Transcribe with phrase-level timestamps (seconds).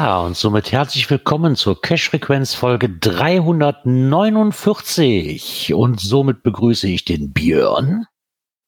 [0.00, 5.74] Ja, und somit herzlich willkommen zur Cash-Frequenz Folge 349.
[5.74, 8.06] Und somit begrüße ich den Björn.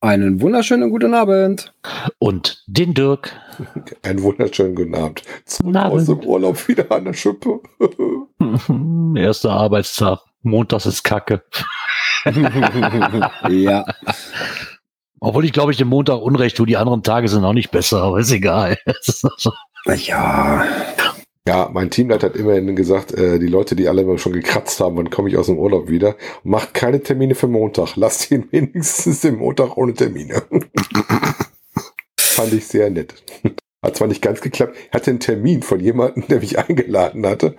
[0.01, 1.73] Einen wunderschönen guten Abend.
[2.19, 3.31] Und den Dirk.
[4.03, 5.23] Einen wunderschönen guten Abend.
[5.45, 7.61] Zurück aus dem Urlaub wieder an der Schippe.
[9.15, 10.19] Erster Arbeitstag.
[10.43, 11.45] Montags ist Kacke.
[13.49, 13.85] ja.
[15.21, 16.67] Obwohl ich glaube, ich den Montag Unrecht tue.
[16.67, 18.79] Die anderen Tage sind auch nicht besser, aber ist egal.
[19.87, 20.67] ja.
[21.51, 25.11] Ja, mein Teamleiter hat immerhin gesagt, äh, die Leute, die alle schon gekratzt haben, wann
[25.11, 27.97] komme ich aus dem Urlaub wieder, macht keine Termine für Montag.
[27.97, 30.45] Lasst ihn wenigstens den Montag ohne Termine.
[32.17, 33.15] Fand ich sehr nett.
[33.83, 37.57] Hat zwar nicht ganz geklappt, ich hatte einen Termin von jemandem, der mich eingeladen hatte.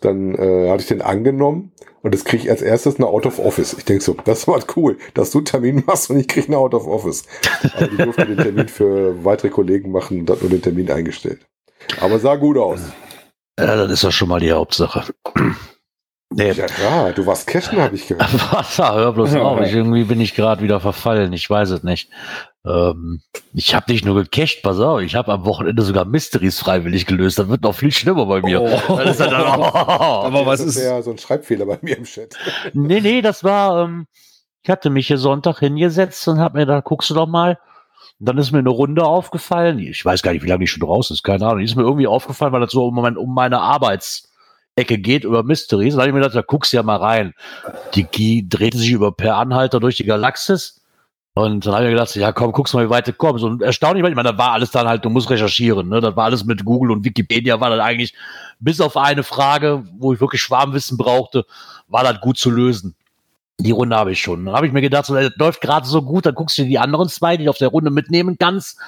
[0.00, 3.38] Dann äh, hatte ich den angenommen und das kriege ich als erstes eine Out of
[3.40, 3.74] Office.
[3.76, 6.58] Ich denke so, das war cool, dass du einen Termin machst und ich kriege eine
[6.58, 7.24] Out of Office.
[7.74, 11.40] Aber die durfte den Termin für weitere Kollegen machen und hat nur den Termin eingestellt.
[12.00, 12.80] Aber sah gut aus.
[13.58, 15.04] Ja, das ist doch schon mal die Hauptsache.
[16.28, 16.50] Nee.
[16.52, 18.28] Ja, ja, du warst cashen, habe ich gehört.
[18.52, 18.78] Was?
[18.78, 19.60] Hör bloß auf.
[19.60, 21.32] Ich, irgendwie bin ich gerade wieder verfallen.
[21.32, 22.10] Ich weiß es nicht.
[22.66, 23.22] Ähm,
[23.54, 25.00] ich habe nicht nur gecached, pass auf.
[25.02, 27.38] Ich habe am Wochenende sogar Mysteries freiwillig gelöst.
[27.38, 28.60] Das wird noch viel schlimmer bei mir.
[28.60, 28.96] Oh.
[28.96, 29.62] Das ist dann, oh.
[29.72, 32.36] Aber was das ist ja so ein Schreibfehler bei mir im Chat?
[32.72, 33.84] Nee, nee, das war.
[33.84, 34.06] Ähm,
[34.64, 37.56] ich hatte mich hier Sonntag hingesetzt und habe mir da guckst du doch mal.
[38.18, 39.78] Und dann ist mir eine Runde aufgefallen.
[39.78, 41.22] Ich weiß gar nicht, wie lange die schon raus ist.
[41.22, 41.58] Keine Ahnung.
[41.58, 45.42] Die ist mir irgendwie aufgefallen, weil das so um, mein, um meine Arbeitsecke geht über
[45.42, 45.94] Mysteries.
[45.94, 47.34] Da habe ich mir gedacht, da guckst ja mal rein.
[47.94, 50.80] Die, die drehten sich über Per Anhalter durch die Galaxis.
[51.34, 53.44] Und dann habe ich mir gedacht, ja komm, guckst mal, wie weit du kommst.
[53.44, 55.90] Und erstaunlich, ich meine, da war alles dann halt, du musst recherchieren.
[55.90, 56.00] Ne?
[56.00, 58.14] Das war alles mit Google und Wikipedia, war das eigentlich,
[58.58, 61.44] bis auf eine Frage, wo ich wirklich Schwarmwissen brauchte,
[61.88, 62.96] war das gut zu lösen.
[63.58, 64.44] Die Runde habe ich schon.
[64.44, 66.78] Dann habe ich mir gedacht, so, das läuft gerade so gut, dann guckst du die
[66.78, 68.78] anderen zwei, die du auf der Runde mitnehmen kannst,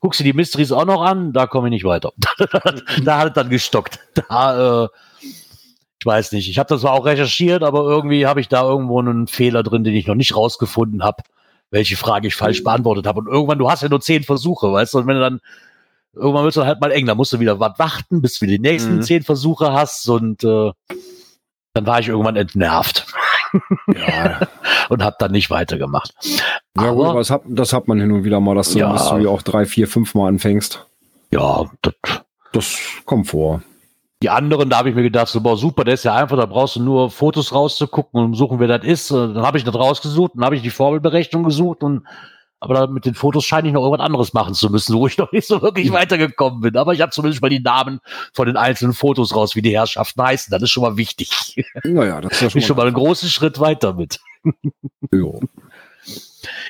[0.00, 2.12] guckst du die Mysteries auch noch an, da komme ich nicht weiter.
[3.04, 4.00] da hat es dann gestockt.
[4.14, 4.88] Da, äh,
[5.20, 6.48] ich weiß nicht.
[6.48, 9.84] Ich habe das zwar auch recherchiert, aber irgendwie habe ich da irgendwo einen Fehler drin,
[9.84, 11.22] den ich noch nicht rausgefunden habe,
[11.70, 13.20] welche Frage ich falsch beantwortet habe.
[13.20, 15.40] Und irgendwann, du hast ja nur zehn Versuche, weißt du, und wenn du dann
[16.16, 18.46] irgendwann wird es dann halt mal eng, da musst du wieder was warten, bis du
[18.46, 19.02] die nächsten mhm.
[19.02, 20.72] zehn Versuche hast und äh,
[21.74, 23.06] dann war ich irgendwann entnervt.
[23.94, 24.40] Ja.
[24.88, 26.14] und habe dann nicht weitergemacht.
[26.76, 28.92] Ja, aber, gut, das, hat, das hat man hin und wieder mal, dass du, ja,
[28.92, 30.86] dass du auch drei, vier, fünf Mal anfängst.
[31.30, 31.94] Ja, das,
[32.52, 33.62] das kommt vor.
[34.22, 36.46] Die anderen, da habe ich mir gedacht, so, boah, super, der ist ja einfach, da
[36.46, 39.10] brauchst du nur Fotos rauszugucken und suchen, wer das ist.
[39.10, 42.04] Dann habe ich das rausgesucht, dann habe ich die Formelberechnung gesucht und
[42.60, 45.30] aber mit den Fotos scheine ich noch irgendwas anderes machen zu müssen, wo ich noch
[45.32, 46.76] nicht so wirklich weitergekommen bin.
[46.76, 48.00] Aber ich habe zumindest mal die Namen
[48.32, 50.50] von den einzelnen Fotos raus, wie die Herrschaften heißen.
[50.50, 51.30] Das ist schon mal wichtig.
[51.84, 54.18] Naja, das ist ja schon, mal, schon mal einen großen Schritt weiter mit.
[55.12, 55.40] jo.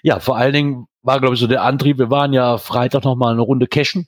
[0.02, 1.98] Ja, vor allen Dingen war, glaube ich, so der Antrieb.
[1.98, 4.06] Wir waren ja Freitag noch mal eine Runde cashen.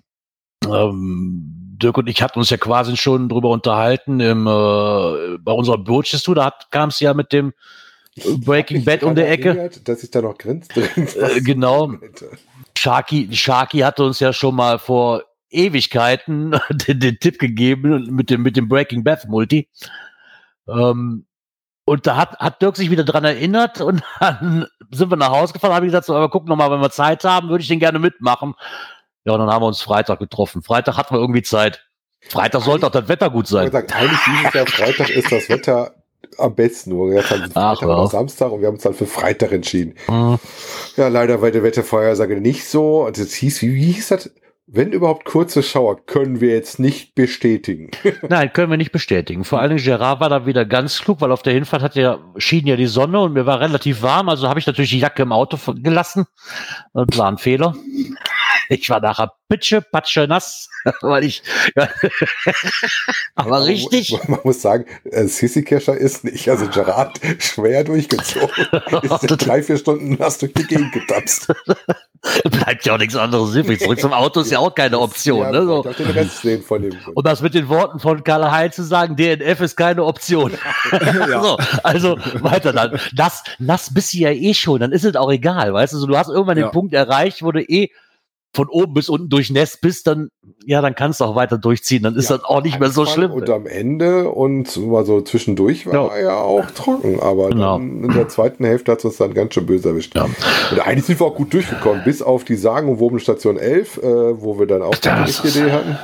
[0.67, 5.79] Ähm, Dirk und ich hatten uns ja quasi schon drüber unterhalten im, äh, bei unserer
[5.79, 6.35] Birches Tour.
[6.35, 7.53] Da kam es ja mit dem
[8.45, 9.51] Breaking Bad um der Ecke.
[9.51, 10.77] Erinnert, dass ich da noch grinst.
[10.77, 11.93] Äh, genau.
[12.77, 18.43] Sharky, Sharky hatte uns ja schon mal vor Ewigkeiten den, den Tipp gegeben mit dem,
[18.43, 19.69] mit dem Breaking Bad Multi.
[20.69, 21.27] Ähm,
[21.85, 25.55] und da hat, hat Dirk sich wieder dran erinnert und dann sind wir nach Hause
[25.55, 27.69] gefahren, habe ich gesagt, so, aber guck noch mal, wenn wir Zeit haben, würde ich
[27.69, 28.55] den gerne mitmachen.
[29.25, 30.63] Ja, und dann haben wir uns Freitag getroffen.
[30.63, 31.85] Freitag hatten wir irgendwie Zeit.
[32.29, 33.67] Freitag sollte auch das Wetter gut sein.
[33.67, 35.95] Gesagt, eigentlich dieses Jahr Freitag ist das Wetter
[36.39, 36.91] am besten.
[36.91, 39.95] Nur jetzt haben Freitag Ach, oder Samstag und wir haben uns dann für Freitag entschieden.
[40.09, 40.39] Mhm.
[40.97, 43.07] Ja, leider war die Wettervorhersage nicht so.
[43.07, 44.31] Und es hieß, wie, wie hieß das?
[44.71, 47.91] Wenn überhaupt kurze Schauer, können wir jetzt nicht bestätigen.
[48.29, 49.45] Nein, können wir nicht bestätigen.
[49.45, 52.67] Vor allem Gerard war da wieder ganz klug, weil auf der Hinfahrt hat ja, schien
[52.67, 55.33] ja die Sonne und mir war relativ warm, also habe ich natürlich die Jacke im
[55.33, 56.27] Auto gelassen.
[56.93, 57.75] Das war ein Fehler.
[58.69, 60.69] Ich war nachher pitsche, patsche, nass,
[61.01, 61.43] weil ich,
[61.75, 61.89] ja,
[63.35, 64.13] aber richtig.
[64.13, 68.49] Man, man muss sagen, äh, Sissy Kescher ist nicht, also Gerard schwer durchgezogen.
[69.03, 71.53] ist drei, vier Stunden nass durch die Gegend getapst.
[72.45, 73.81] Bleibt ja auch nichts anderes übrig.
[73.81, 75.41] Zurück zum Auto ist ja auch keine Option.
[75.41, 75.67] Ja, ne?
[75.67, 75.85] so.
[77.15, 80.53] Und das mit den Worten von Karl Heinz zu sagen, DNF ist keine Option.
[80.93, 81.43] ja.
[81.43, 82.99] so, also weiter dann.
[83.15, 86.07] Das, nass bist du ja eh schon, dann ist es auch egal, weißt du, so,
[86.07, 87.91] du hast irgendwann den Punkt erreicht, wo du eh
[88.59, 90.31] von oben bis unten durchnässt bist, dann,
[90.67, 92.03] ja, dann kannst du auch weiter durchziehen.
[92.03, 93.31] Dann ist Ja, das auch nicht mehr so schlimm.
[93.31, 97.77] Und am Ende und mal so zwischendurch war er ja auch trocken, aber Genau.
[97.77, 100.17] in der zweiten Hälfte hat es uns dann ganz schön böse erwischt.
[100.17, 100.25] Ja.
[100.25, 104.59] Und eigentlich sind wir auch gut durchgekommen, bis auf die sagenumwobene Station 11, äh, wo
[104.59, 105.97] wir dann auch die Idee hatten.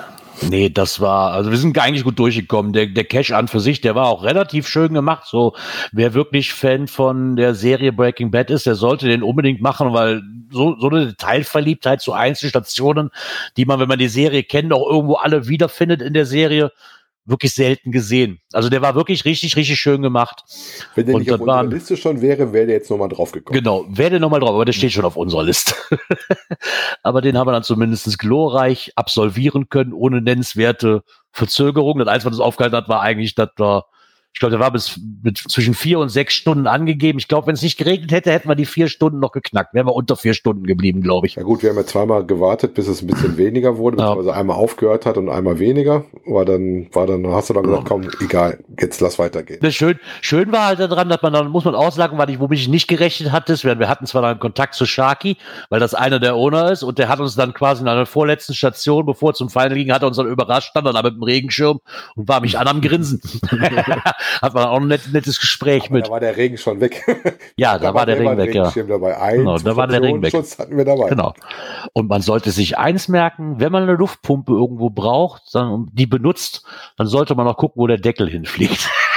[0.43, 2.73] Nee, das war, also wir sind eigentlich gut durchgekommen.
[2.73, 5.27] Der, der Cache an für sich, der war auch relativ schön gemacht.
[5.27, 5.55] So,
[5.93, 10.23] wer wirklich Fan von der Serie Breaking Bad ist, der sollte den unbedingt machen, weil
[10.51, 13.11] so, so eine Detailverliebtheit zu Einzelstationen,
[13.57, 16.73] die man, wenn man die Serie kennt, auch irgendwo alle wiederfindet in der Serie,
[17.27, 18.41] wirklich selten gesehen.
[18.53, 20.43] Also der war wirklich richtig, richtig schön gemacht.
[20.95, 23.33] Wenn der Und nicht auf unserer waren- Liste schon wäre, wäre der jetzt nochmal drauf
[23.33, 23.59] gekommen.
[23.59, 25.75] Genau, wer denn nochmal drauf, aber der steht schon auf unserer Liste.
[27.03, 31.99] aber den haben wir dann zumindest glorreich absolvieren können, ohne nennenswerte Verzögerung.
[31.99, 33.85] Das Einzige, was uns aufgehalten hat, war eigentlich, dass wir,
[34.35, 37.21] ich glaube, der war bis mit zwischen vier und sechs Stunden angegeben.
[37.21, 39.75] Ich glaube, wenn es nicht geregnet hätte, hätten wir die vier Stunden noch geknackt.
[39.75, 41.37] Wären wir unter vier Stunden geblieben, glaube ich.
[41.37, 44.09] Ja gut, wir haben ja zweimal gewartet, bis es ein bisschen weniger wurde, Ja.
[44.09, 46.05] beziehungsweise einmal aufgehört hat und einmal weniger.
[46.27, 49.61] Aber dann war dann, hast du dann gesagt, komm, egal, jetzt lass weitergehen.
[49.63, 52.41] Das schön, schön war halt daran, dass man dann, muss man auch sagen, weil ich,
[52.41, 55.37] womit ich nicht gerechnet hatte, wir, hatten zwar dann Kontakt zu Sharky,
[55.71, 58.55] weil das einer der Owner ist und der hat uns dann quasi in einer vorletzten
[58.55, 61.15] Station, bevor es zum Final ging, hat er uns dann überrascht, stand dann da mit
[61.15, 61.79] dem Regenschirm
[62.17, 63.21] und war mich an am Grinsen.
[64.43, 66.07] hat man auch ein net, nettes Gespräch Aber mit.
[66.07, 67.05] da war der Regen schon weg.
[67.57, 68.71] Ja, da, war der Regen weg, ja.
[68.71, 69.17] Dabei.
[69.17, 70.35] Ein Genau, da war der Regen weg.
[70.35, 71.09] Hatten wir dabei.
[71.09, 71.35] Genau.
[71.93, 76.65] Und man sollte sich eins merken, wenn man eine Luftpumpe irgendwo braucht, dann, die benutzt,
[76.97, 78.91] dann sollte man auch gucken, wo der Deckel hinfliegt.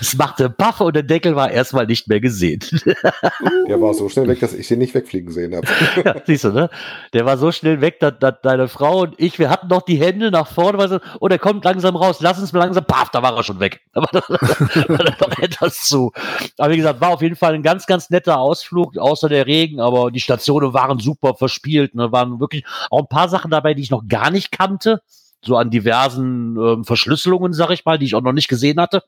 [0.00, 2.60] es machte Puff und der Deckel war erstmal nicht mehr gesehen.
[3.68, 5.66] Der war so schnell weg, dass ich den nicht wegfliegen sehen habe.
[6.04, 6.70] ja, siehst du, ne?
[7.12, 9.96] Der war so schnell weg, dass, dass deine Frau und ich, wir hatten noch die
[9.96, 13.10] Hände nach vorne, weil so, oh, der kommt langsam raus, lass uns mal langsam, paf,
[13.10, 13.80] da war er schon weg.
[13.94, 16.12] Da war, da war etwas zu.
[16.58, 19.80] Aber wie gesagt, war auf jeden Fall ein ganz, ganz netter Ausflug, außer der Regen,
[19.80, 22.10] aber die Stationen waren super verspielt, ne?
[22.10, 25.00] waren wirklich auch ein paar Sachen dabei, die ich noch gar nicht kannte,
[25.44, 29.02] so an diversen ähm, Verschlüsselungen, sag ich mal, die ich auch noch nicht gesehen hatte.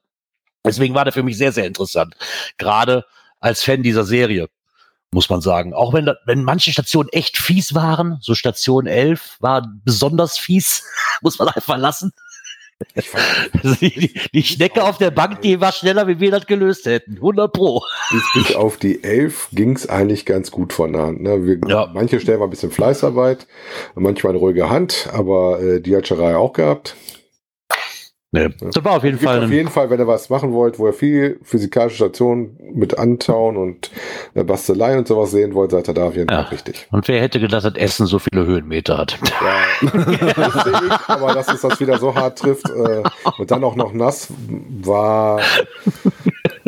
[0.64, 2.16] Deswegen war der für mich sehr, sehr interessant.
[2.58, 3.04] Gerade
[3.40, 4.48] als Fan dieser Serie
[5.12, 5.72] muss man sagen.
[5.72, 10.84] Auch wenn, wenn manche Stationen echt fies waren, so Station 11 war besonders fies,
[11.22, 12.12] muss man einfach lassen.
[13.62, 16.86] Also die, die, die Schnecke auf der Bank, die war schneller, wie wir das gelöst
[16.86, 17.14] hätten.
[17.14, 17.82] 100 Pro.
[18.10, 21.22] bis, bis auf die 11 ging es eigentlich ganz gut von der Hand.
[21.22, 21.46] Ne?
[21.46, 21.90] Wir, Ja.
[21.94, 23.46] Manche Stellen war ein bisschen Fleißarbeit,
[23.94, 26.96] manchmal eine ruhige Hand, aber äh, die hat Scherei auch gehabt.
[28.36, 29.44] Nee, das war auf jeden Fall.
[29.44, 33.56] auf jeden Fall, wenn ihr was machen wollt, wo ihr viel physikalische Stationen mit Antauen
[33.56, 33.90] und
[34.34, 36.42] äh, Bastelei und sowas sehen wollt, seid ihr da auf jeden Ja.
[36.44, 36.86] Fall richtig.
[36.90, 39.18] und wer hätte gedacht, dass Essen so viele Höhenmeter hat?
[39.40, 43.02] Ja, das sehe ich, aber dass es das wieder so hart trifft äh,
[43.38, 44.28] und dann auch noch nass,
[44.82, 45.40] war,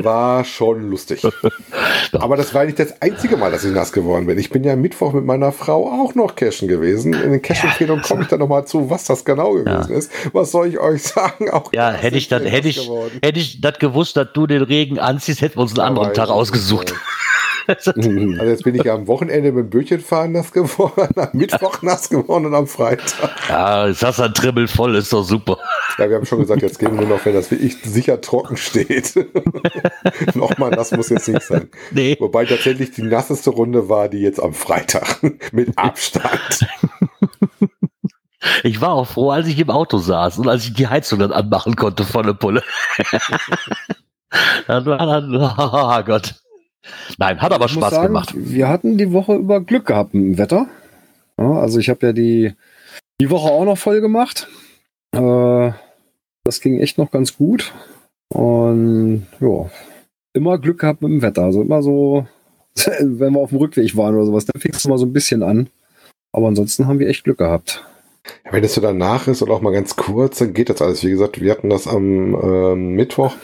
[0.05, 1.23] war schon lustig.
[2.13, 4.39] Aber das war nicht das einzige Mal, dass ich nass geworden bin.
[4.39, 7.15] Ich bin ja Mittwoch mit meiner Frau auch noch cashen gewesen.
[7.15, 10.11] In den Cash-Empfehlungen komme ich dann nochmal zu, was das genau gewesen ist.
[10.33, 11.51] Was soll ich euch sagen?
[11.51, 13.19] Auch Ja, hätte ich das, hätte ich, geworden.
[13.23, 16.31] hätte ich das gewusst, dass du den Regen anziehst, hätten wir uns einen anderen Tag
[16.31, 16.95] ausgesucht.
[17.69, 22.09] Also jetzt bin ich ja am Wochenende mit dem Bötchenfahren nass geworden, am Mittwoch nass
[22.09, 23.31] geworden und am Freitag.
[23.49, 25.59] ja, hast du ein Trimmel voll, ist doch super.
[25.99, 28.57] Ja, wir haben schon gesagt, jetzt gehen wir nur noch, wenn das wirklich sicher trocken
[28.57, 29.15] steht.
[30.35, 31.69] Nochmal, das muss jetzt nicht sein.
[31.91, 32.17] Nee.
[32.21, 35.23] Wobei tatsächlich die nasseste Runde war die jetzt am Freitag
[35.53, 36.67] mit Abstand.
[38.63, 41.33] Ich war auch froh, als ich im Auto saß und als ich die Heizung dann
[41.33, 42.63] anmachen konnte volle Pulle.
[44.67, 46.37] dann war dann, oh Gott.
[47.19, 48.33] Nein, hat aber Ich Spaß sagen, gemacht.
[48.35, 50.67] Wir hatten die Woche über Glück gehabt mit dem Wetter.
[51.39, 52.53] Ja, also ich habe ja die,
[53.21, 54.49] die Woche auch noch voll gemacht.
[55.13, 55.73] Äh,
[56.45, 57.73] das ging echt noch ganz gut.
[58.29, 59.71] Und ja,
[60.35, 61.45] immer Glück gehabt mit dem Wetter.
[61.45, 62.27] Also immer so,
[63.01, 65.43] wenn wir auf dem Rückweg waren oder sowas, dann fing es mal so ein bisschen
[65.43, 65.69] an.
[66.33, 67.85] Aber ansonsten haben wir echt Glück gehabt.
[68.45, 71.03] Ja, wenn es so danach ist oder auch mal ganz kurz, dann geht das alles.
[71.05, 73.35] Wie gesagt, wir hatten das am ähm, Mittwoch,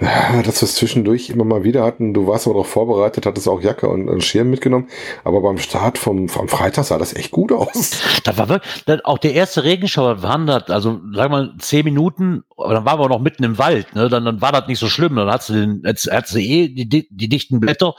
[0.00, 2.14] dass wir es zwischendurch immer mal wieder hatten.
[2.14, 4.88] Du warst aber darauf vorbereitet, hattest auch Jacke und einen Schirm mitgenommen.
[5.24, 7.90] Aber beim Start vom, vom Freitag sah das echt gut aus.
[8.24, 12.44] Das war wirklich, das, auch der erste Regenschauer waren das, also sag mal, zehn Minuten,
[12.56, 14.08] aber dann waren wir noch mitten im Wald, ne?
[14.08, 15.16] Dann, dann war das nicht so schlimm.
[15.16, 17.94] Dann hast du den, jetzt hast du eh die, die, die dichten Blätter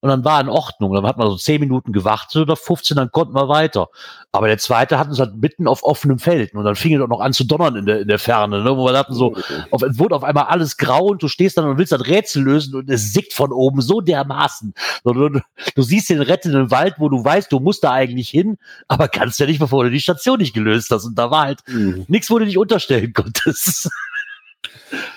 [0.00, 0.92] und dann war in Ordnung.
[0.92, 3.88] Dann hat man so zehn Minuten gewartet oder 15, dann konnten wir weiter.
[4.32, 7.08] Aber der zweite hat uns halt mitten auf offenem Feld und dann fing es doch
[7.08, 8.76] noch an zu donnern in der, in der Ferne, ne?
[8.76, 9.34] Wo wir hatten so,
[9.70, 12.42] auf, es wurde auf einmal alles grau und du stehst dann und willst das Rätsel
[12.42, 14.74] lösen und es sickt von oben so dermaßen.
[15.04, 19.08] Du, du, siehst den rettenden Wald, wo du weißt, du musst da eigentlich hin, aber
[19.08, 21.06] kannst ja nicht, bevor du die Station nicht gelöst hast.
[21.06, 21.60] Und da war halt
[22.08, 23.88] nichts, wo du dich unterstellen konntest.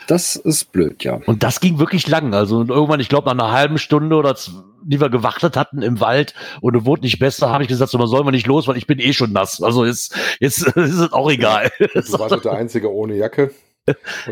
[0.08, 1.20] Das ist blöd, ja.
[1.26, 2.34] Und das ging wirklich lang.
[2.34, 4.38] Also und irgendwann, ich glaube, nach einer halben Stunde oder
[4.84, 7.98] die wir gewartet hatten im Wald und es wurde nicht besser, habe ich gesagt, so,
[7.98, 9.62] man soll wir nicht los, weil ich bin eh schon nass.
[9.62, 11.70] Also jetzt, jetzt ist es auch egal.
[11.80, 13.52] Du warst der Einzige ohne Jacke.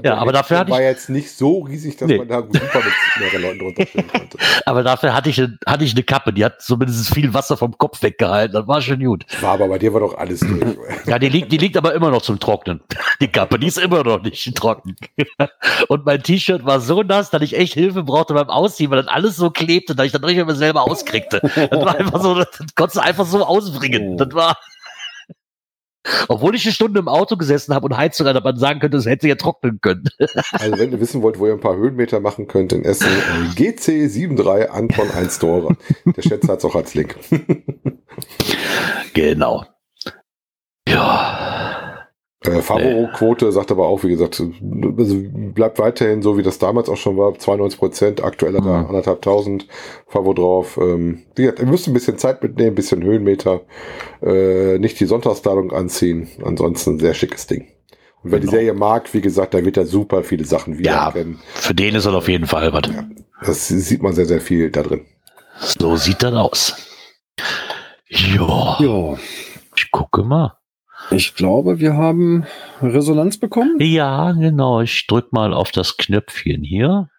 [0.01, 2.17] Ja, aber dafür hatte war jetzt nicht so riesig, dass Nee.
[2.19, 4.37] man da super mit mehreren Leuten drunter stehen konnte.
[4.65, 8.01] Aber dafür hatte ich, hatte ich eine Kappe, die hat zumindest viel Wasser vom Kopf
[8.01, 8.53] weggehalten.
[8.53, 9.25] Das war schon gut.
[9.41, 10.61] War aber bei dir war doch alles durch.
[11.05, 12.79] Ja, die liegt, die liegt aber immer noch zum Trocknen.
[13.21, 14.95] Die Kappe, die ist immer noch nicht trocken.
[15.89, 19.07] Und mein T-Shirt war so nass, dass ich echt Hilfe brauchte beim Ausziehen, weil das
[19.11, 21.39] alles so klebte, dass ich dann richtig immer selber auskriegte.
[21.41, 24.17] Das war einfach so, das konntest du einfach so ausbringen.
[24.17, 24.57] Das war,
[26.27, 28.97] obwohl ich eine Stunde im Auto gesessen habe und Heizung an, dass man sagen könnte,
[28.97, 30.05] es hätte ja trocknen können.
[30.51, 33.49] Also wenn ihr wissen wollt, wo ihr ein paar Höhenmeter machen könnt, in Essen, äh,
[33.55, 35.75] GC73 Anton 1 Tore.
[36.05, 37.15] Der Schätzer hat es auch als Link.
[39.13, 39.65] Genau.
[40.87, 41.70] Ja.
[42.43, 45.15] Äh, Favo-Quote sagt aber auch, wie gesagt, also
[45.53, 48.87] bleibt weiterhin so, wie das damals auch schon war, 92 Prozent, aktuell hat er Mhm.
[48.87, 49.67] anderthalbtausend
[50.07, 50.77] Favo drauf.
[50.81, 53.61] Ähm, wie gesagt, ihr müsst ein bisschen Zeit mitnehmen, ein bisschen Höhenmeter,
[54.23, 57.67] äh, nicht die Sonntagsladung anziehen, ansonsten sehr schickes Ding.
[58.23, 58.57] Und wer die Genau.
[58.57, 61.39] Serie mag, wie gesagt, da wird er super viele Sachen wiedererkennen.
[61.53, 62.81] Für den ist das auf jeden Fall was.
[63.45, 65.05] Das sieht man sehr, sehr viel da drin.
[65.59, 66.75] So sieht das aus.
[68.09, 69.15] Ja, Ja,
[69.75, 70.57] ich gucke mal.
[71.11, 72.45] Ich glaube, wir haben
[72.81, 73.75] Resonanz bekommen.
[73.79, 74.81] Ja, genau.
[74.81, 77.10] Ich drück mal auf das Knöpfchen hier.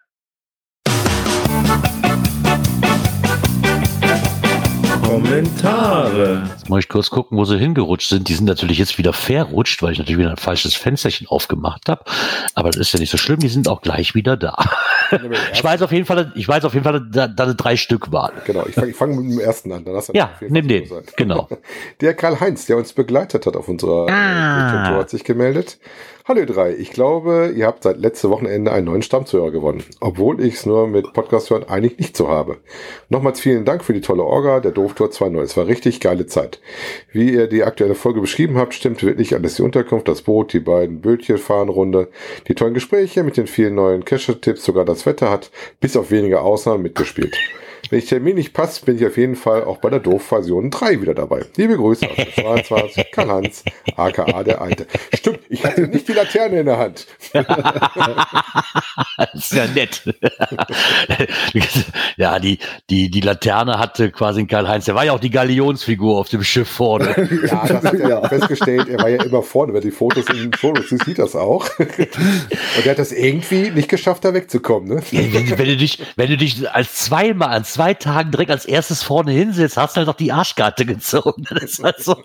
[5.13, 6.43] Kommentare.
[6.49, 8.27] Jetzt muss ich kurz gucken, wo sie hingerutscht sind.
[8.29, 12.03] Die sind natürlich jetzt wieder verrutscht, weil ich natürlich wieder ein falsches Fensterchen aufgemacht habe.
[12.55, 13.39] Aber das ist ja nicht so schlimm.
[13.39, 14.55] Die sind auch gleich wieder da.
[15.53, 18.11] Ich weiß auf jeden Fall, ich weiß auf jeden Fall, da, da es drei Stück
[18.11, 18.31] waren.
[18.45, 19.85] Genau, ich fange fang mit dem ersten an.
[20.13, 20.87] Ja, nimm den.
[20.87, 21.03] sein.
[21.17, 21.47] Genau.
[22.01, 24.85] Der Karl-Heinz, der uns begleitet hat auf unserer Ah.
[24.85, 25.77] äh, Tour, hat sich gemeldet.
[26.25, 30.41] Hallo ihr drei, ich glaube, ihr habt seit letzte Wochenende einen neuen Stammzuhörer gewonnen, obwohl
[30.41, 32.59] ich es nur mit Podcast hören eigentlich nicht so habe.
[33.09, 35.41] Nochmals vielen Dank für die tolle Orga, der Dooftour 2.0.
[35.41, 36.61] Es war richtig geile Zeit.
[37.11, 39.55] Wie ihr die aktuelle Folge beschrieben habt, stimmt wirklich alles.
[39.55, 42.07] Die Unterkunft, das Boot, die beiden Bötchenfahrenrunde,
[42.47, 45.51] die tollen Gespräche mit den vielen neuen Cache-Tipps, sogar das Wetter hat
[45.81, 47.37] bis auf wenige Ausnahmen mitgespielt.
[47.93, 51.01] Wenn ich Termin nicht passt, bin ich auf jeden Fall auch bei der Doof-Version 3
[51.01, 51.45] wieder dabei.
[51.57, 52.33] Liebe Grüße aus der
[52.65, 53.63] 22, Karl-Hans,
[53.95, 54.87] aka der Alte.
[55.13, 57.05] Stimmt, ich hatte nicht die Laterne in der Hand.
[57.33, 57.45] Das
[59.35, 60.01] ist ja nett.
[62.17, 62.57] ja, die,
[62.89, 64.85] die, die Laterne hatte quasi ein Karl-Heinz.
[64.85, 67.29] Der war ja auch die Galionsfigur auf dem Schiff vorne.
[67.45, 68.27] Ja, das hat er Ja.
[68.27, 68.89] festgestellt.
[68.89, 71.69] Er war ja immer vorne, wer die Fotos in den Fotos sieht, sieht das auch.
[71.77, 71.99] Und
[72.85, 74.89] er hat das irgendwie nicht geschafft, da wegzukommen.
[74.89, 75.03] Ne?
[75.11, 79.03] wenn, wenn, du dich, wenn du dich als zweimal an zwei Tagen direkt als erstes
[79.03, 81.45] vorne hinsetzt, hast du halt noch die Arschkarte gezogen.
[81.49, 82.15] Das ist halt so.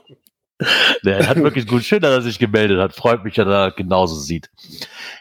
[1.04, 2.92] Der hat wirklich gut, schön, dass er sich gemeldet hat.
[2.94, 4.50] Freut mich, dass er genauso sieht.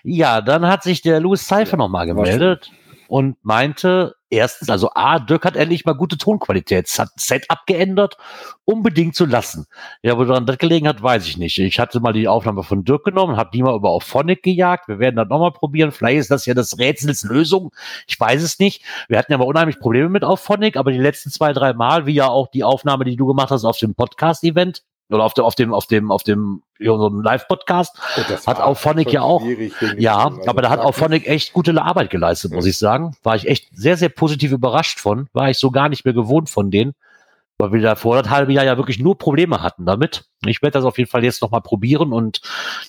[0.04, 2.72] Ja, dann hat sich der Louis Cypher Ja, nochmal gemeldet
[3.08, 8.18] und meinte, erstens, also A, Dirk hat endlich mal gute Tonqualität, hat Setup geändert,
[8.66, 9.66] unbedingt zu lassen.
[10.02, 11.58] Ja, wo daran das gelegen hat, weiß ich nicht.
[11.58, 14.88] Ich hatte mal die Aufnahme von Dirk genommen, habe die mal über auf Phonic gejagt.
[14.88, 15.92] Wir werden das nochmal probieren.
[15.92, 17.72] Vielleicht ist das ja das Rätsels Lösung.
[18.08, 18.84] Ich weiß es nicht.
[19.08, 22.06] Wir hatten ja mal unheimlich Probleme mit auf Phonic, aber die letzten zwei, drei Mal,
[22.06, 25.46] wie ja auch die Aufnahme, die du gemacht hast auf dem Podcast-Event oder auf dem,
[25.46, 27.98] auf dem, auf dem, auf dem, ja, so einem Live-Podcast,
[28.46, 29.44] Hat Auphonic schon ja auch.
[29.98, 33.16] ja, also aber da hat auch Phonic echt gute Arbeit geleistet, muss ich sagen.
[33.24, 35.28] War ich echt sehr, sehr positiv überrascht von.
[35.34, 36.94] War ich so gar nicht mehr gewohnt von denen.
[37.60, 40.26] Weil wir da vor das halbe Jahr ja wirklich nur Probleme hatten damit.
[40.46, 42.42] Ich werde das auf jeden Fall jetzt nochmal probieren und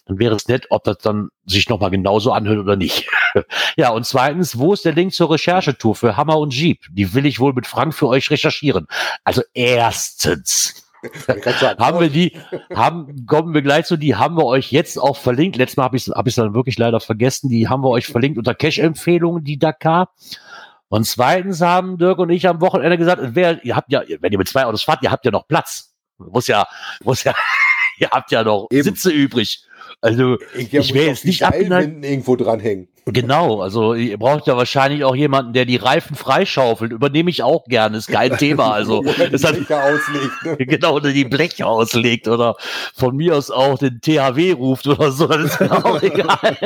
[0.04, 3.08] dann wäre es nett, ob das dann sich nochmal genauso anhört oder nicht.
[3.78, 6.84] ja, und zweitens, wo ist der Link zur Recherchetour für Hammer und Jeep?
[6.90, 8.86] Die will ich wohl mit Frank für euch recherchieren.
[9.24, 10.87] Also erstens,
[11.78, 12.36] haben wir die,
[12.74, 15.56] haben, kommen wir gleich zu, die haben wir euch jetzt auch verlinkt.
[15.56, 17.48] Letztes Mal habe ich es hab ich's dann wirklich leider vergessen.
[17.48, 20.10] Die haben wir euch verlinkt unter Cash-Empfehlungen, die Dakar.
[20.88, 24.38] Und zweitens haben Dirk und ich am Wochenende gesagt, wer, ihr habt ja, wenn ihr
[24.38, 25.94] mit zwei Autos fahrt, ihr habt ja noch Platz.
[26.16, 26.66] Muss ja,
[27.04, 27.34] muss ja,
[27.98, 28.82] ihr habt ja noch Eben.
[28.82, 29.64] Sitze übrig.
[30.00, 32.04] Also, ich, ich wäre jetzt nicht abgeneigt.
[32.04, 32.88] Irgendwo dranhängen.
[33.12, 36.92] Genau, also ihr braucht ja wahrscheinlich auch jemanden, der die Reifen freischaufelt.
[36.92, 38.72] Übernehme ich auch gerne, ist kein Thema.
[38.72, 40.44] Also Oder die ist halt, Blecher auslegt.
[40.44, 40.56] Ne?
[40.66, 42.56] genau, oder die Bleche auslegt oder
[42.94, 46.56] von mir aus auch den THW ruft oder so, das ist mir auch egal.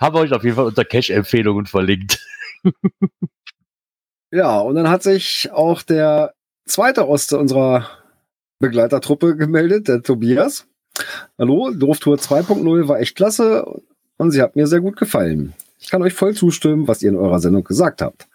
[0.00, 2.18] Haben wir euch auf jeden Fall unter Cash-Empfehlungen verlinkt.
[4.30, 6.34] Ja, und dann hat sich auch der
[6.66, 7.88] zweite aus unserer
[8.58, 10.66] Begleitertruppe gemeldet, der Tobias.
[11.38, 13.82] Hallo, Dooftour 2.0 war echt klasse
[14.16, 15.52] und sie hat mir sehr gut gefallen.
[15.80, 18.26] Ich kann euch voll zustimmen, was ihr in eurer Sendung gesagt habt.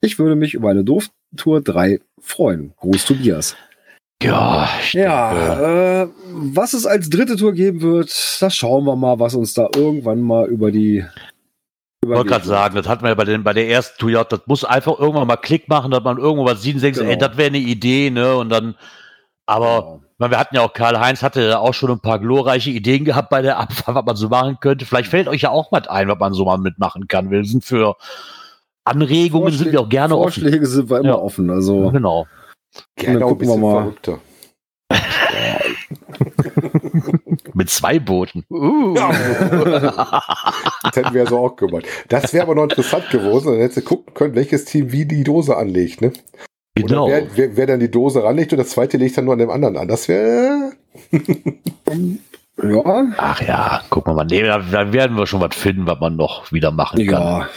[0.00, 2.72] Ich würde mich über eine Dooftour 3 freuen.
[2.78, 3.56] Gruß Tobias.
[4.22, 8.08] Ja, Ja, äh, was es als dritte Tour geben wird,
[8.40, 11.04] das schauen wir mal, was uns da irgendwann mal über die.
[12.02, 14.24] Ich wollte gerade sagen, das hatten wir ja bei, den, bei der ersten Tour, ja,
[14.24, 17.10] das muss einfach irgendwann mal Klick machen, dass man irgendwo was sieht und denkt, Genau.
[17.10, 18.36] ey, das wäre eine Idee, ne?
[18.36, 18.74] Und dann,
[19.44, 22.70] aber ich meine, wir hatten ja auch Karl-Heinz, hatte ja auch schon ein paar glorreiche
[22.70, 24.84] Ideen gehabt bei der Abfahrt, was man so machen könnte.
[24.86, 27.30] Vielleicht fällt euch ja auch was ein, was man so mal mitmachen kann.
[27.30, 27.96] Wir sind für
[28.84, 30.42] Anregungen, sind wir auch gerne offen.
[30.42, 31.14] Vorschläge sind wir immer Ja.
[31.18, 31.50] offen.
[31.50, 32.26] Also, Genau.
[32.96, 33.72] Gerne ein gucken wir mal.
[33.82, 34.18] verrückter.
[37.54, 38.44] Mit zwei Booten.
[38.50, 38.94] Uh.
[40.82, 41.84] Das hätten wir ja so auch gemacht.
[42.08, 43.46] Das wäre aber noch interessant gewesen.
[43.52, 46.00] Dann hättest du gucken können, welches Team wie die Dose anlegt.
[46.00, 46.12] Ne?
[46.82, 47.08] Genau.
[47.08, 49.50] Wer, wer, wer dann die Dose ranlegt und das zweite legt dann nur an dem
[49.50, 49.88] anderen an.
[49.88, 50.72] Das wäre.
[52.62, 54.24] ja, Ach ja, gucken wir mal.
[54.24, 57.22] Nee, da, da werden wir schon was finden, was man noch wieder machen kann.
[57.22, 57.48] ja.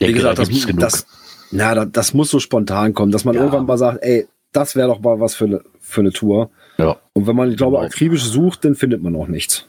[0.00, 0.80] Denke, Wie gesagt, da das, gibt's genug.
[0.80, 1.06] das,
[1.52, 3.42] na, das, das muss so spontan kommen, dass man Ja.
[3.42, 6.50] irgendwann mal sagt, ey, das wäre doch mal was für eine, für eine Tour.
[6.78, 6.96] Ja.
[7.12, 7.86] Und wenn man, ich glaube, Genau.
[7.86, 9.66] akribisch sucht, dann findet man auch nichts.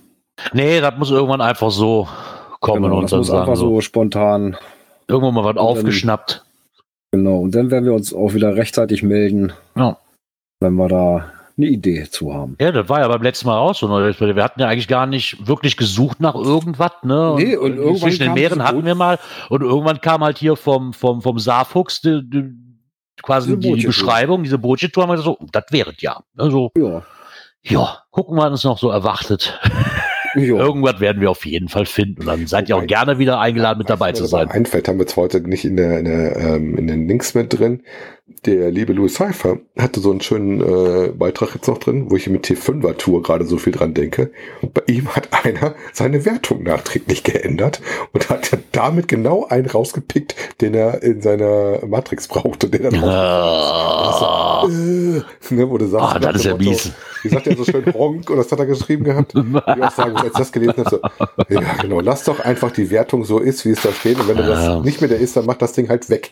[0.54, 2.08] nee, das muss irgendwann einfach so
[2.60, 4.58] kommen Genau, und das muss sagen einfach so, so spontan.
[5.08, 6.44] irgendwann mal was dann- aufgeschnappt.
[7.16, 7.38] Genau.
[7.40, 9.98] Und dann werden wir uns auch wieder rechtzeitig melden, Ja.
[10.60, 12.58] wenn wir da eine Idee zu haben.
[12.60, 13.88] Ja, das war ja beim letzten Mal auch so.
[13.88, 14.14] ne?
[14.20, 17.36] Wir hatten ja eigentlich gar nicht wirklich gesucht nach irgendwas, ne?
[17.38, 19.18] Nee, und irgendwann zwischen den Meeren hatten wir mal
[19.50, 22.52] und irgendwann kam halt hier vom, vom, vom Saarfuchs die, die,
[23.24, 23.86] quasi Diese die.
[23.86, 26.20] Beschreibung, diese Bootje-Tour, haben wir so, das wäre es ja.
[26.38, 27.04] Also, Ja.
[27.64, 29.58] ja, gucken, was uns noch so erwartet.
[30.36, 30.56] ja.
[30.56, 32.22] Irgendwas werden wir auf jeden Fall finden.
[32.22, 34.50] Und dann seid ihr auch gerne wieder eingeladen, mit dabei zu sein.
[34.50, 37.58] Einfällt, haben wir zwar heute nicht in, der, in, der, ähm, in den Links mit
[37.58, 37.82] drin.
[38.46, 42.28] Der liebe Louis Cypher hatte so einen schönen äh, Beitrag jetzt noch drin, wo ich
[42.28, 44.32] mit T5er Tour gerade so viel dran denke.
[44.74, 47.82] Bei ihm hat einer seine Wertung nachträglich geändert
[48.14, 53.04] und hat damit genau einen rausgepickt, den er in seiner Matrix brauchte, den er dann
[53.04, 56.92] Ah, äh, ne, wo du sagst, Ah, das ist ja mies.
[57.22, 59.34] Wie sagt er so schön Honk und das hat er geschrieben gehabt?
[59.36, 61.00] Ich auch sagen, als ich das gelesen habe, so,
[61.50, 64.38] ja genau, lass doch einfach die Wertung so ist, wie es da steht und wenn
[64.38, 66.32] du das nicht mehr der ist, dann mach das Ding halt weg.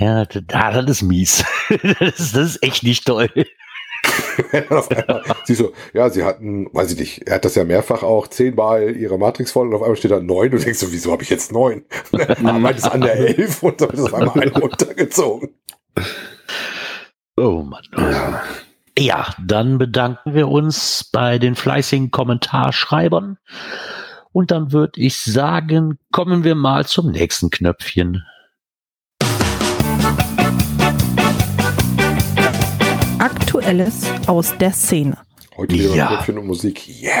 [0.00, 1.44] Ja, das, ah, das ist mies.
[1.68, 3.28] das, ist, das ist echt nicht toll.
[4.70, 8.02] Auf einmal, sie so, ja, sie hatten, weiß ich nicht, er hat das ja mehrfach
[8.02, 10.90] auch zehnmal ihre Matrix voll und auf einmal steht da neun und du denkst so,
[10.90, 11.84] wieso habe ich jetzt neun?
[12.44, 15.50] Arbeit ist an der elf und dann ist auf einmal ein runtergezogen.
[17.36, 17.82] Oh Mann.
[18.98, 23.38] Ja, dann bedanken wir uns bei den fleißigen Kommentarschreibern.
[24.32, 28.24] Und dann würde ich sagen, kommen wir mal zum nächsten Knöpfchen.
[33.20, 35.18] Aktuelles aus der Szene.
[35.60, 35.94] Heute wieder Ja.
[35.96, 36.06] ja.
[36.08, 36.88] Knöpfchen und Musik.
[36.88, 37.12] Yeah.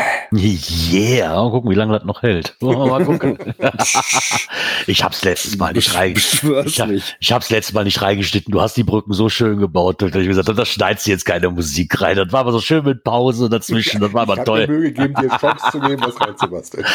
[0.92, 2.56] Yeah, mal gucken, wie lange das noch hält.
[2.62, 3.36] Mal gucken.
[4.86, 6.64] ich hab's letztes Mal nicht reingeschnitten.
[6.66, 8.52] Ich, hab- ich hab's letztes Mal nicht reingeschnitten.
[8.52, 11.24] Du hast die Brücken so schön gebaut, dass ich gesagt habe, da schneidest du jetzt
[11.26, 12.16] keine Musik rein.
[12.16, 14.00] Das war aber so schön mit Pause dazwischen.
[14.00, 14.66] Das war ich aber habe toll.
[14.68, 16.86] mir Mühe gegeben, dir Chance zu geben, was reinzubasteln.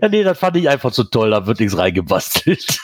[0.00, 1.30] Ja, nee, das fand ich einfach so toll.
[1.30, 2.78] Da wird nichts reingebastelt.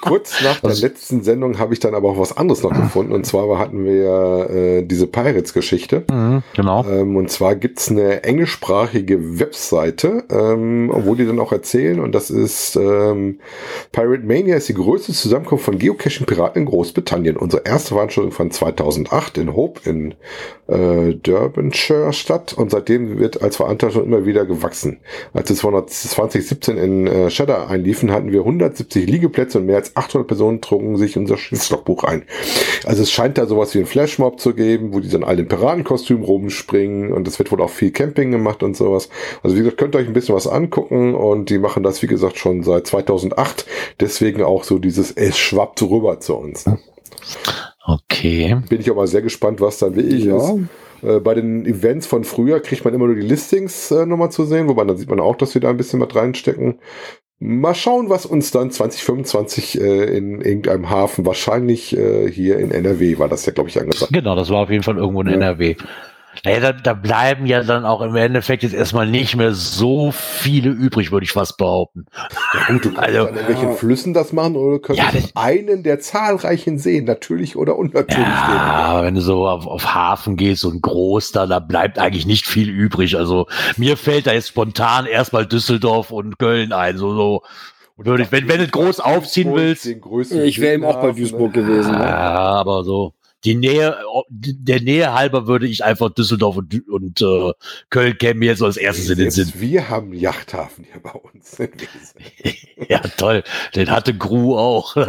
[0.00, 3.12] Kurz nach der letzten Sendung habe ich dann aber auch was anderes noch gefunden.
[3.12, 6.04] Und zwar hatten wir ja äh, diese Pirates-Geschichte.
[6.54, 6.84] genau.
[6.86, 12.30] Ähm, und zwar gibt's eine englischsprachige Webseite, ähm, wo die dann auch erzählen, und das
[12.30, 13.40] ist ähm,
[13.92, 17.36] Pirate Mania ist die größte Zusammenkunft von Geocaching-Piraten in Großbritannien.
[17.36, 20.14] Unsere erste Veranstaltung von 2008 in Hope in
[20.68, 24.98] äh, Derbyshire statt und seitdem wird als Veranstaltung immer wieder gewachsen.
[25.32, 30.26] Als wir 2017 in äh, Cheddar einliefen, hatten wir 170 Liegeplätze und mehr als 800
[30.26, 32.22] Personen trugen sich unser Schiffslogbuch ein.
[32.84, 35.48] Also es scheint da sowas wie ein Flashmob zu geben, wo die dann alle in
[35.48, 39.08] Piratenkostüm rumspringen und es wird wohl auch viel Camping gemacht und sowas.
[39.42, 42.06] Also wie gesagt, könnt ihr euch ein bisschen was angucken und die machen das, wie
[42.06, 43.64] gesagt, schon seit 2008.
[43.98, 46.66] Deswegen auch so dieses, es schwappt rüber zu uns.
[47.84, 48.56] Okay.
[48.68, 50.36] Bin ich aber sehr gespannt, was dann wirklich Ja.
[50.36, 50.54] ist.
[51.02, 54.44] Äh, bei den Events von früher kriegt man immer nur die Listings äh, nochmal zu
[54.44, 56.78] sehen, wobei dann sieht man auch, dass wir da ein bisschen was reinstecken.
[57.40, 63.18] Mal schauen, was uns dann 2025 äh, in irgendeinem Hafen, wahrscheinlich äh, hier in NRW,
[63.18, 64.12] war das ja, glaube ich, angesagt.
[64.12, 65.34] Genau, das war auf jeden Fall irgendwo in Ja.
[65.34, 65.74] NRW.
[66.44, 70.70] Naja, da, da bleiben ja dann auch im Endeffekt jetzt erstmal nicht mehr so viele
[70.70, 72.06] übrig, würde ich fast behaupten.
[72.52, 75.84] Ja, gut, du Also- an irgendwelchen Flüssen das machen oder du könntest Ja, das- einen
[75.84, 80.64] der zahlreichen Seen, natürlich oder unnatürlich, Ja, aber wenn du so auf, auf Hafen gehst
[80.64, 83.16] und groß, da, da bleibt eigentlich nicht viel übrig.
[83.16, 86.98] Also mir fällt da jetzt spontan erstmal Düsseldorf und Köln ein.
[86.98, 87.42] So, so.
[87.98, 91.62] Würde ich, wenn, wenn du groß aufziehen willst, Ich wäre eben auch bei Duisburg ne?
[91.62, 91.92] gewesen.
[91.92, 92.16] ja, Ne?
[92.16, 93.12] aber so.
[93.44, 93.96] Die Nähe,
[94.28, 97.52] der Nähe halber würde ich einfach Düsseldorf und, und äh,
[97.90, 99.52] Köln kämen mir jetzt als erstes in den Sinn.
[99.56, 101.58] Wir haben einen Yachthafen hier bei uns.
[102.88, 103.42] ja, toll.
[103.74, 104.94] Den hatte Gru auch.
[104.96, 105.06] und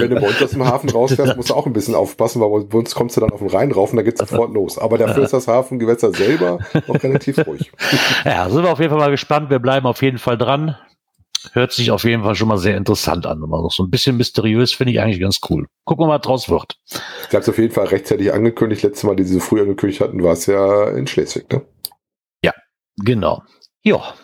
[0.00, 2.64] wenn du bei uns aus dem Hafen rausfährst, musst du auch ein bisschen aufpassen, weil
[2.64, 4.78] bei uns kommst du dann auf den Rhein rauf und da geht's sofort los.
[4.78, 7.70] Aber dafür ist das Hafengewässer selber noch relativ ruhig.
[8.24, 9.50] Ja, sind wir auf jeden Fall mal gespannt.
[9.50, 10.76] Wir bleiben auf jeden Fall dran.
[11.52, 13.42] Hört sich auf jeden Fall schon mal sehr interessant an.
[13.42, 15.66] Immer noch so ein bisschen mysteriös finde ich eigentlich ganz cool.
[15.84, 16.78] Gucken wir mal, was draus wird.
[16.86, 18.82] Ich habe es auf jeden Fall rechtzeitig angekündigt.
[18.82, 21.62] Letztes Mal, die sie früh angekündigt hatten, war es ja in Schleswig, ne?
[22.44, 22.52] Ja,
[22.96, 23.42] genau.
[23.82, 24.14] Ja,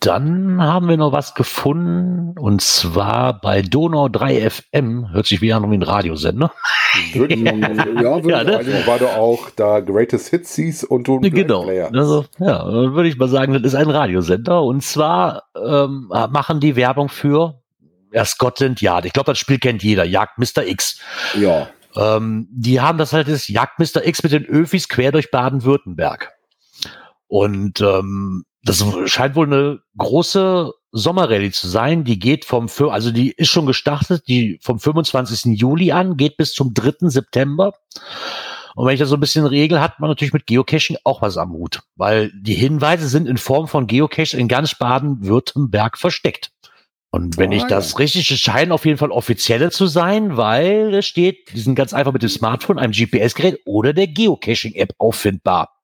[0.00, 5.12] dann haben wir noch was gefunden und zwar bei Donau 3 FM.
[5.12, 6.52] Hört sich wie an wie ein Radiosender.
[7.12, 8.86] Würde, ja, würde ja, ne?
[8.86, 11.68] war doch auch da Greatest Hits hieß und du Genau.
[11.92, 16.60] Also, ja, dann würde ich mal sagen, das ist ein Radiosender und zwar ähm, machen
[16.60, 17.60] die Werbung für
[18.12, 19.04] ja, Scotland Yard.
[19.04, 20.04] Ich glaube, das Spiel kennt jeder.
[20.04, 20.66] Jagd Mr.
[20.66, 21.00] X.
[21.38, 21.68] Ja.
[21.96, 24.06] Ähm, die haben das halt das Jagd Mr.
[24.06, 26.32] X mit den Öfis quer durch Baden-Württemberg.
[27.28, 32.04] Und ähm, das scheint wohl eine große Sommerrallye zu sein.
[32.04, 35.58] Die geht vom, also die ist schon gestartet, die vom 25.
[35.58, 37.08] Juli an, geht bis zum 3.
[37.08, 37.74] September.
[38.74, 41.36] Und wenn ich das so ein bisschen regel, hat man natürlich mit Geocaching auch was
[41.36, 46.52] am Hut, weil die Hinweise sind in Form von Geocache in ganz Baden-Württemberg versteckt.
[47.10, 51.06] Und wenn oh, ich das richtig scheinen auf jeden Fall offizielle zu sein, weil es
[51.06, 55.74] steht, die sind ganz einfach mit dem Smartphone, einem GPS-Gerät oder der Geocaching-App auffindbar.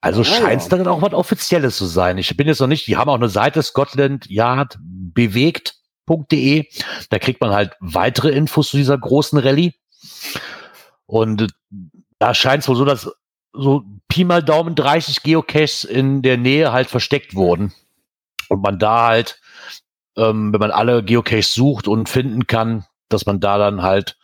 [0.00, 0.76] Also ah, scheint es ja.
[0.76, 2.18] dann auch was Offizielles zu sein.
[2.18, 6.66] Ich bin jetzt noch nicht, die haben auch eine Seite Scotland Yard bewegt.de.
[7.10, 9.74] Da kriegt man halt weitere Infos zu dieser großen Rallye.
[11.06, 11.48] Und
[12.18, 13.10] da scheint es wohl so, dass
[13.52, 17.72] so Pi mal Daumen 30 Geocaches in der Nähe halt versteckt wurden.
[18.48, 19.40] Und man da halt,
[20.16, 24.16] ähm, wenn man alle Geocaches sucht und finden kann, dass man da dann halt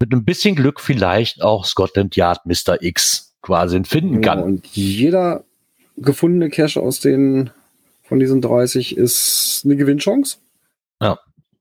[0.00, 2.80] mit ein bisschen Glück vielleicht auch Scotland Yard Mr.
[2.80, 4.42] X quasi finden kann.
[4.42, 5.44] und jeder
[5.96, 7.50] gefundene Cache aus den
[8.02, 10.38] von diesen 30 ist eine Gewinnchance.
[11.00, 11.18] Ja.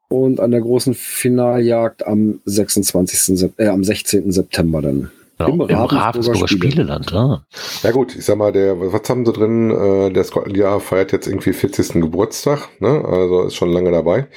[0.08, 3.52] Und an der großen Finaljagd am 26.
[3.58, 4.32] äh, am 16.
[4.32, 5.12] September dann.
[5.40, 7.14] Genau, Im, Im Ravensburger, Spieleland.
[7.14, 7.46] Ah.
[7.84, 9.72] Ja gut, ich sag mal, der, was haben sie drin?
[9.72, 12.02] Äh, der Scotland Yard feiert jetzt irgendwie 40.
[12.02, 13.06] Geburtstag, ne?
[13.06, 14.28] Also ist schon lange dabei.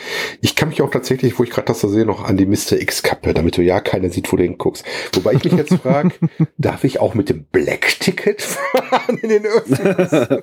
[0.40, 2.80] Ich kann mich auch tatsächlich, wo ich gerade das da sehe, noch an die Mr.
[2.80, 4.84] X-Kappe, damit du ja keiner sieht, wo du hinguckst.
[5.14, 6.12] Wobei ich mich jetzt frage,
[6.56, 10.42] darf ich auch mit dem Black-Ticket fahren in den Öffis?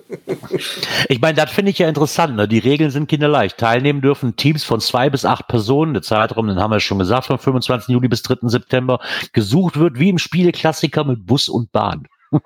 [1.08, 2.36] ich meine, das finde ich ja interessant.
[2.36, 2.50] Ne?
[2.50, 3.58] Die Regeln sind kinderleicht.
[3.58, 5.94] Teilnehmen dürfen Teams von zwei bis acht Personen.
[5.94, 7.94] Der Zeitraum, den haben wir schon gesagt, von 25.
[7.94, 8.50] Juli bis 3.
[8.50, 9.00] September.
[9.32, 12.08] Gesucht wird wie im Spiel Klassiker mit Bus und Bahn.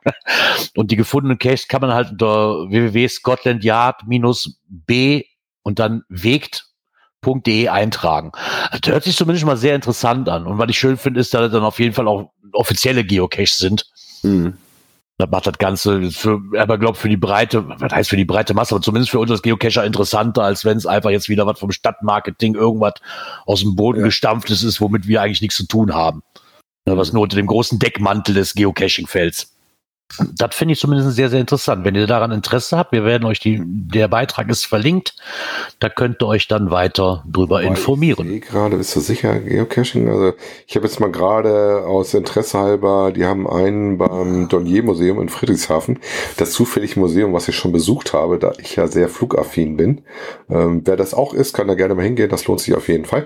[0.76, 5.26] und die gefundenen Caches kann man halt unter www.scotlandyard-b
[5.63, 8.32] und dann wegt.de eintragen.
[8.72, 10.48] Das hört sich zumindest mal sehr interessant an.
[10.48, 13.86] Und was ich schön finde, ist, dass dann auf jeden Fall auch offizielle Geocaches sind.
[14.24, 14.54] Mhm.
[15.18, 18.56] Das macht das Ganze für, aber glaube für die breite, was heißt für die breite
[18.56, 21.60] Masse, aber zumindest für uns als Geocacher interessanter, als wenn es einfach jetzt wieder was
[21.60, 22.94] vom Stadtmarketing irgendwas
[23.46, 24.06] aus dem Boden ja.
[24.06, 26.24] gestampftes ist, womit wir eigentlich nichts zu tun haben.
[26.86, 29.48] Ne, was nur unter dem großen Deckmantel des Geocaching fällt.
[30.36, 31.86] Das finde ich zumindest sehr, sehr interessant.
[31.86, 35.15] Wenn ihr daran Interesse habt, wir werden euch die, der Beitrag ist verlinkt.
[35.80, 38.32] Da könnt ihr euch dann weiter drüber Boah, informieren.
[38.32, 40.10] Ich gerade, bist du sicher, Geocaching?
[40.10, 40.34] Also,
[40.67, 45.30] ich habe jetzt mal gerade aus Interesse halber, die haben einen beim Dollier Museum in
[45.30, 46.00] Friedrichshafen.
[46.38, 50.02] Das zufällig Museum, was ich schon besucht habe, da ich ja sehr flugaffin bin.
[50.50, 52.30] Ähm, wer das auch ist, kann da gerne mal hingehen.
[52.30, 53.26] Das lohnt sich auf jeden Fall.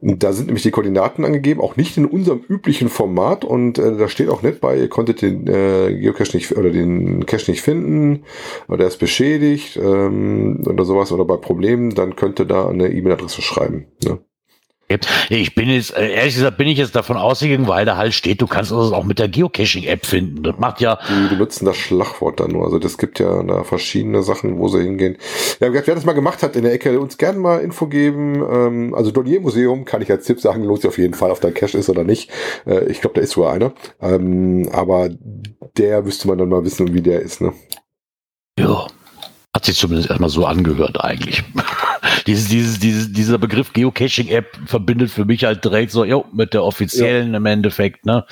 [0.00, 4.08] Da sind nämlich die Koordinaten angegeben, auch nicht in unserem üblichen Format und äh, da
[4.08, 8.22] steht auch nicht bei, ihr konntet den äh, Geocache nicht oder den Cache nicht finden
[8.68, 12.92] oder er ist beschädigt ähm, oder sowas oder bei Problemen, dann könnt ihr da eine
[12.92, 13.86] E-Mail-Adresse schreiben.
[14.04, 14.20] Ne?
[15.28, 18.40] Ich bin jetzt, äh, ehrlich gesagt, bin ich jetzt davon ausgegangen, weil da halt steht,
[18.40, 20.42] du kannst es auch mit der Geocaching-App finden.
[20.42, 20.98] Das macht ja.
[21.08, 22.64] Die benutzen das Schlagwort dann nur.
[22.64, 25.18] Also das gibt ja da verschiedene Sachen, wo sie hingehen.
[25.60, 28.42] Ja, wer das mal gemacht hat in der Ecke, uns gerne mal Info geben.
[28.50, 31.40] Ähm, also Dollier Museum kann ich als Tipp sagen, lohnt sich auf jeden Fall, ob
[31.42, 32.30] da Cache ist oder nicht.
[32.66, 33.74] Äh, ich glaube, da ist sogar einer.
[34.00, 35.10] Ähm, aber
[35.76, 37.52] der müsste man dann mal wissen, wie der ist, ne?
[38.58, 38.86] Ja.
[39.58, 41.42] Hat sich zumindest erstmal so angehört eigentlich.
[42.28, 46.62] dieses, dieses, dieses, dieser Begriff Geocaching-App verbindet für mich halt direkt so, jo, mit der
[46.62, 47.38] offiziellen ja.
[47.38, 48.24] im Endeffekt, ne?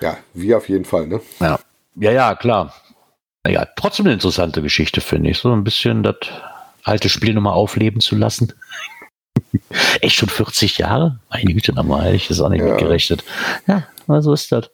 [0.00, 1.20] Ja, wie auf jeden Fall, ne?
[1.40, 1.58] Ja,
[1.96, 2.72] ja, ja klar.
[3.42, 5.38] Naja, trotzdem eine interessante Geschichte, finde ich.
[5.38, 6.14] So ein bisschen das
[6.84, 8.52] alte Spiel nochmal aufleben zu lassen.
[10.00, 11.18] Echt schon 40 Jahre?
[11.28, 12.68] Meine Güte, nochmal, hätte ich das auch nicht ja.
[12.68, 13.24] mitgerechnet.
[13.66, 13.82] Ja,
[14.22, 14.70] so ist das.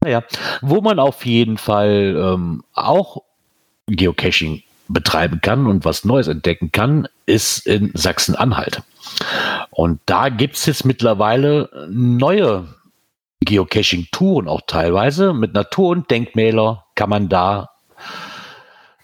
[0.00, 0.24] Naja,
[0.62, 3.18] wo man auf jeden Fall ähm, auch
[3.88, 8.82] Geocaching betreiben kann und was Neues entdecken kann, ist in Sachsen-Anhalt.
[9.70, 12.68] Und da gibt es jetzt mittlerweile neue
[13.40, 15.32] Geocaching-Touren auch teilweise.
[15.32, 17.70] Mit Natur- und Denkmäler kann man da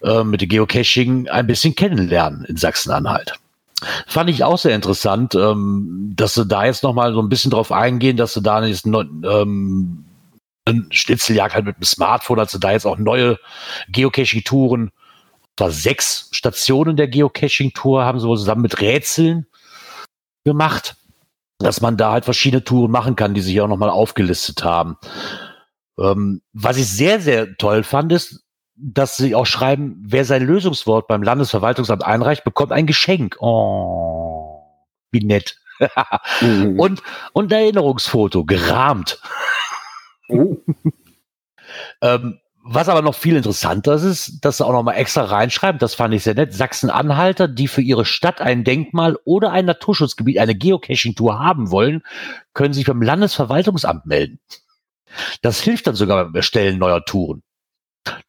[0.02, 3.34] äh, mit dem Geocaching ein bisschen kennenlernen in Sachsen-Anhalt.
[4.06, 7.70] Fand ich auch sehr interessant, ähm, dass sie da jetzt nochmal so ein bisschen drauf
[7.70, 10.04] eingehen, dass sie da jetzt ähm,
[10.64, 13.38] ein Schnitzeljagd halt mit dem Smartphone, dass sie da jetzt auch neue
[13.88, 14.90] Geocaching-Touren,
[15.56, 19.46] zwar sechs Stationen der Geocaching-Tour haben sie wohl zusammen mit Rätseln
[20.44, 20.96] gemacht,
[21.58, 24.96] dass man da halt verschiedene Touren machen kann, die sie hier auch nochmal aufgelistet haben.
[25.98, 28.44] Ähm, was ich sehr, sehr toll fand, ist,
[28.76, 33.36] dass sie auch schreiben, wer sein Lösungswort beim Landesverwaltungsamt einreicht, bekommt ein Geschenk.
[33.40, 34.60] Oh,
[35.12, 35.56] wie nett.
[36.40, 36.78] mhm.
[36.80, 39.20] und, und ein Erinnerungsfoto, gerahmt.
[40.28, 40.56] Oh.
[42.00, 45.94] ähm, was aber noch viel interessanter ist, dass sie auch noch mal extra reinschreiben, das
[45.94, 50.54] fand ich sehr nett, Sachsen-Anhalter, die für ihre Stadt ein Denkmal oder ein Naturschutzgebiet, eine
[50.54, 52.02] Geocaching-Tour haben wollen,
[52.54, 54.40] können sich beim Landesverwaltungsamt melden.
[55.42, 57.42] Das hilft dann sogar beim Erstellen neuer Touren.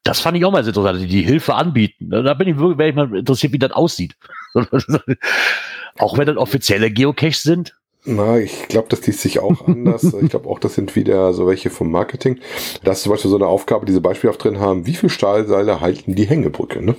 [0.03, 2.09] Das fand ich auch mal sehr interessant, die die Hilfe anbieten.
[2.09, 4.17] Da bin ich wirklich, ich mal interessiert, wie das aussieht.
[5.97, 7.73] auch wenn das offizielle Geocaches sind.
[8.05, 10.03] Na, ich glaube, das liest sich auch anders.
[10.21, 12.39] ich glaube auch, das sind wieder so welche vom Marketing.
[12.83, 16.15] Da ist zum Beispiel so eine Aufgabe, diese beispielhaft drin haben, wie viel Stahlseile halten
[16.15, 16.95] die Hängebrücke, ne?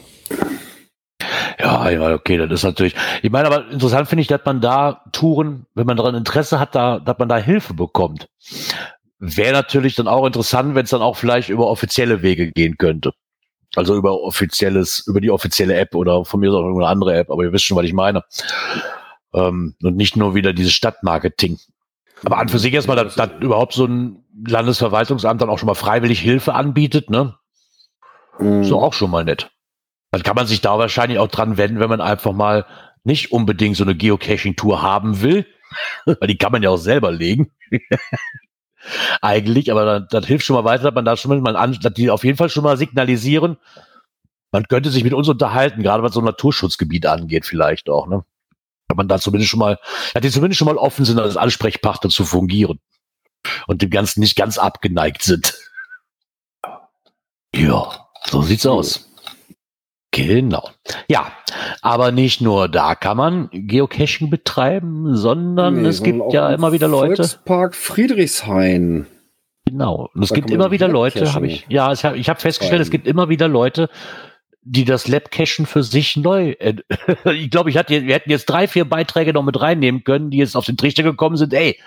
[1.59, 2.95] Ja, ja, okay, das ist natürlich.
[3.23, 6.75] Ich meine, aber interessant finde ich, dass man da Touren, wenn man daran Interesse hat,
[6.75, 8.29] da, dass man da Hilfe bekommt.
[9.19, 13.13] Wäre natürlich dann auch interessant, wenn es dann auch vielleicht über offizielle Wege gehen könnte.
[13.75, 17.31] Also über offizielles, über die offizielle App oder von mir aus auch irgendeine andere App,
[17.31, 18.23] aber ihr wisst schon, was ich meine.
[19.37, 21.59] Ähm, und nicht nur wieder dieses Stadtmarketing.
[22.25, 25.75] Aber an für sich erstmal, dass, dass überhaupt so ein Landesverwaltungsamt dann auch schon mal
[25.75, 27.37] freiwillig Hilfe anbietet, ne?
[28.39, 28.63] Mhm.
[28.63, 29.51] Ist auch schon mal nett.
[30.11, 32.67] Dann kann man sich da wahrscheinlich auch dran wenden, wenn man einfach mal
[33.05, 35.47] nicht unbedingt so eine Geocaching-Tour haben will.
[36.07, 37.53] Weil die kann man ja auch selber legen.
[39.21, 41.93] Eigentlich, aber dann, das hilft schon mal weiter, dass man da schon mal an, dass
[41.93, 43.59] die auf jeden Fall schon mal signalisieren,
[44.53, 48.25] man könnte sich mit uns unterhalten, gerade was so ein Naturschutzgebiet angeht, vielleicht auch, ne?
[48.89, 49.79] Kann man da zumindest schon mal,
[50.15, 52.81] hat die zumindest schon mal offen sind, als Ansprechpartner zu fungieren.
[53.67, 55.55] Und dem Ganzen nicht ganz abgeneigt sind.
[57.55, 59.09] Ja, so sieht's aus.
[60.11, 60.71] Genau.
[61.09, 61.31] Ja,
[61.83, 66.89] aber nicht nur da kann man Geocaching betreiben, sondern nee, es gibt ja immer wieder
[66.89, 67.17] Leute.
[67.17, 69.07] Volkspark Friedrichshain.
[69.67, 70.09] Genau.
[70.15, 72.91] Und es da gibt immer wieder Leute, habe ich, ja, ich habe hab festgestellt, es
[72.91, 73.91] gibt immer wieder Leute,
[74.69, 76.51] die das Lab-Cachen für sich neu.
[76.59, 76.77] Äh,
[77.33, 80.39] ich glaube, ich hatte, wir hätten jetzt drei, vier Beiträge noch mit reinnehmen können, die
[80.39, 81.55] jetzt auf den Trichter gekommen sind.
[81.55, 81.79] Ey,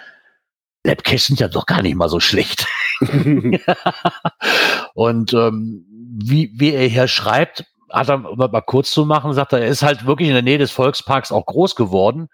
[0.85, 2.65] Lab-Caches sind ja doch gar nicht mal so schlecht.
[4.93, 5.85] Und ähm,
[6.23, 9.83] wie, wie er hier schreibt, hat er mal kurz zu machen, sagt er, er ist
[9.83, 12.29] halt wirklich in der Nähe des Volksparks auch groß geworden.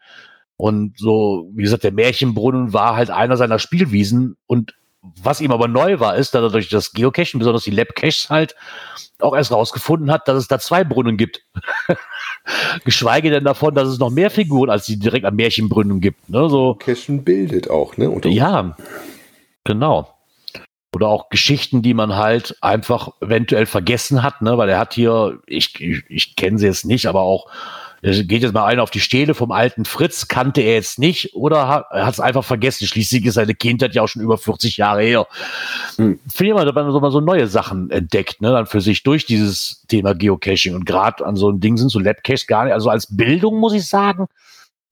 [0.58, 4.38] Und so, wie gesagt, der Märchenbrunnen war halt einer seiner Spielwiesen.
[4.46, 4.74] Und
[5.22, 8.56] was ihm aber neu war, ist, dass er durch das Geocachen, besonders die Lab-Caches halt,
[9.20, 11.42] auch erst rausgefunden hat, dass es da zwei Brunnen gibt.
[12.86, 16.30] Geschweige denn davon, dass es noch mehr Figuren als die direkt am Märchenbrunnen gibt.
[16.30, 16.50] Ne?
[16.50, 16.76] So.
[16.76, 18.12] Cachen bildet auch, ne?
[18.26, 18.76] ja,
[19.64, 20.10] genau.
[20.94, 24.58] Oder auch Geschichten, die man halt einfach eventuell vergessen hat, ne?
[24.58, 27.52] Weil er hat hier, ich, ich, ich kenne sie jetzt nicht, aber auch
[28.06, 31.86] geht jetzt mal einer auf die Stele vom alten Fritz, kannte er jetzt nicht oder
[31.90, 32.86] hat es einfach vergessen.
[32.86, 35.28] Schließlich ist seine Kindheit ja auch schon über 40 Jahre her.
[35.96, 36.20] Hm.
[36.32, 39.04] Finde ich immer, dass man so mal so neue Sachen entdeckt, ne, dann für sich
[39.04, 40.76] durch dieses Thema Geocaching.
[40.76, 43.74] Und gerade an so einem Ding sind so Labcaches gar nicht, also als Bildung muss
[43.74, 44.28] ich sagen,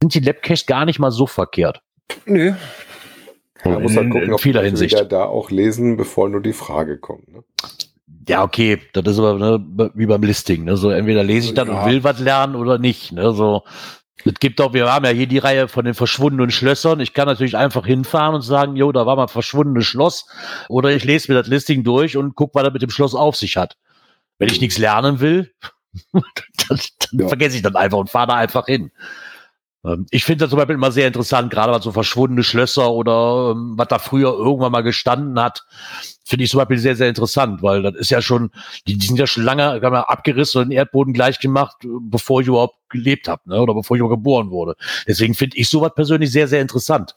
[0.01, 1.81] sind die Labcaches gar nicht mal so verkehrt.
[2.25, 2.53] Nö,
[3.63, 5.11] man muss halt gucken, in vieler Hinsicht.
[5.11, 7.31] da auch lesen, bevor nur die Frage kommt.
[7.31, 7.43] Ne?
[8.27, 10.65] Ja, okay, das ist aber ne, wie beim Listing.
[10.65, 10.77] Ne?
[10.77, 11.83] So entweder lese ich dann ja.
[11.83, 13.11] und will was lernen oder nicht.
[13.11, 13.33] Ne?
[13.33, 13.63] So,
[14.25, 16.99] es gibt auch, wir haben ja hier die Reihe von den verschwundenen Schlössern.
[16.99, 20.27] Ich kann natürlich einfach hinfahren und sagen, jo, da war mal ein verschwundenes Schloss.
[20.69, 23.35] Oder ich lese mir das Listing durch und gucke, was er mit dem Schloss auf
[23.35, 23.77] sich hat.
[24.37, 25.51] Wenn ich nichts lernen will,
[26.13, 26.23] dann,
[26.67, 26.79] dann
[27.19, 27.27] ja.
[27.27, 28.91] vergesse ich dann einfach und fahre da einfach hin.
[29.85, 33.51] Ähm, ich finde das zum Beispiel immer sehr interessant, gerade was so verschwundene Schlösser oder
[33.51, 35.65] ähm, was da früher irgendwann mal gestanden hat,
[36.23, 38.51] finde ich zum Beispiel sehr, sehr interessant, weil das ist ja schon,
[38.87, 42.41] die, die sind ja schon lange haben wir abgerissen und den Erdboden gleich gemacht, bevor
[42.41, 43.61] ich überhaupt gelebt habe, ne?
[43.61, 44.75] oder bevor ich überhaupt geboren wurde.
[45.07, 47.15] Deswegen finde ich sowas persönlich sehr, sehr interessant,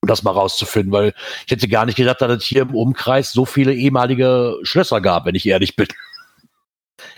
[0.00, 1.14] um das mal rauszufinden, weil
[1.46, 5.26] ich hätte gar nicht gedacht, dass es hier im Umkreis so viele ehemalige Schlösser gab,
[5.26, 5.88] wenn ich ehrlich bin.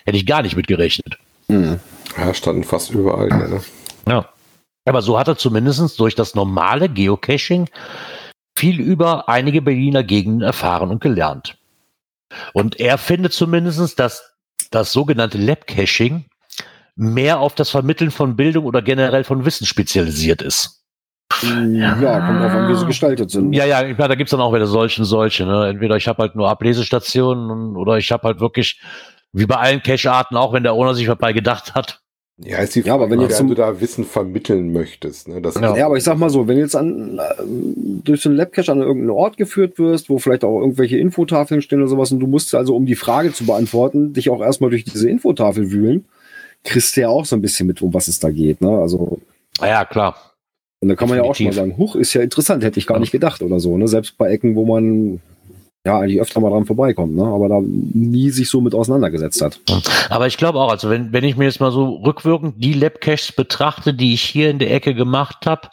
[0.04, 1.18] hätte ich gar nicht mitgerechnet.
[1.48, 1.80] Mhm.
[2.16, 3.28] Ja, standen fast überall.
[3.28, 3.62] Ne?
[4.08, 4.28] Ja.
[4.84, 7.68] Aber so hat er zumindest durch das normale Geocaching
[8.56, 11.56] viel über einige Berliner Gegenden erfahren und gelernt.
[12.52, 14.34] Und er findet zumindest, dass
[14.70, 16.26] das sogenannte Lab-Caching
[16.96, 20.84] mehr auf das Vermitteln von Bildung oder generell von Wissen spezialisiert ist.
[21.42, 23.52] Ja, kommt drauf an, wie sie gestaltet sind.
[23.52, 25.46] Ja, ja, ich meine, da gibt's dann auch wieder solche und solche.
[25.46, 25.68] Ne?
[25.68, 28.80] Entweder ich habe halt nur Ablesestationen oder ich habe halt wirklich,
[29.32, 31.99] wie bei allen Cache-Arten, auch wenn der Owner sich was bei gedacht hat.
[32.42, 35.28] Ja, ist die Ja, aber wenn Frage, jetzt wenn zum- du da Wissen vermitteln möchtest.
[35.28, 35.42] Ne?
[35.42, 35.76] Das Ja.
[35.76, 37.42] Ja, aber ich sag mal so, wenn du jetzt an, äh,
[38.02, 41.80] durch so einen Labcache an irgendeinen Ort geführt wirst, wo vielleicht auch irgendwelche Infotafeln stehen
[41.80, 44.84] oder sowas, und du musst also, um die Frage zu beantworten, dich auch erstmal durch
[44.84, 46.06] diese Infotafel wühlen,
[46.64, 48.60] kriegst du ja auch so ein bisschen mit, um was es da geht.
[48.62, 48.70] Ne?
[48.70, 49.18] Also,
[49.60, 50.16] Na Ja, klar.
[50.80, 51.76] und da kann man ja auch schon mal Definitiv.
[51.76, 53.00] sagen, huch, ist ja interessant, hätte ich gar Ja.
[53.00, 53.76] nicht gedacht oder so.
[53.76, 53.86] Ne?
[53.86, 55.20] Selbst bei Ecken, wo man
[55.90, 57.24] ja eigentlich öfter mal dran vorbeikommt, ne?
[57.24, 59.60] aber da nie sich so mit auseinandergesetzt hat.
[60.08, 63.32] Aber ich glaube auch, also wenn, wenn ich mir jetzt mal so rückwirkend die Labcaches
[63.32, 65.68] betrachte, die ich hier in der Ecke gemacht habe,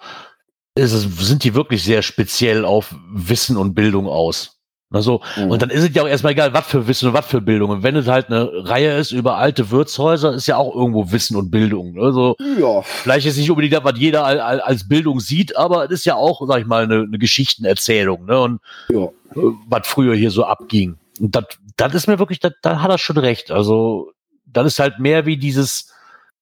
[0.78, 4.57] sind die wirklich sehr speziell auf Wissen und Bildung aus.
[4.90, 7.42] Also, und dann ist es ja auch erstmal egal, was für Wissen und was für
[7.42, 7.72] Bildung.
[7.72, 11.36] Und wenn es halt eine Reihe ist über alte Wirtshäuser, ist ja auch irgendwo Wissen
[11.36, 12.00] und Bildung.
[12.00, 15.86] Also, ja, vielleicht ist nicht unbedingt das, was jeder al- al- als Bildung sieht, aber
[15.86, 18.40] es ist ja auch, sag ich mal, eine, eine Geschichtenerzählung, ne?
[18.40, 19.04] Und ja.
[19.36, 20.98] äh, was früher hier so abging.
[21.20, 21.46] Und das,
[21.76, 23.52] das ist mir wirklich, da, hat er schon recht.
[23.52, 24.14] Also,
[24.46, 25.92] das ist halt mehr wie dieses,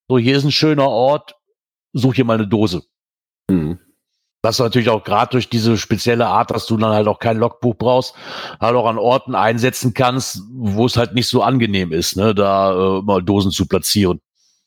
[0.08, 1.36] so hier ist ein schöner Ort,
[1.94, 2.84] such hier mal eine Dose.
[3.50, 3.80] Hm.
[4.46, 7.76] Was natürlich auch gerade durch diese spezielle Art, dass du dann halt auch kein Logbuch
[7.76, 8.14] brauchst,
[8.62, 13.00] halt auch an Orten einsetzen kannst, wo es halt nicht so angenehm ist, ne, da
[13.00, 14.20] äh, mal Dosen zu platzieren.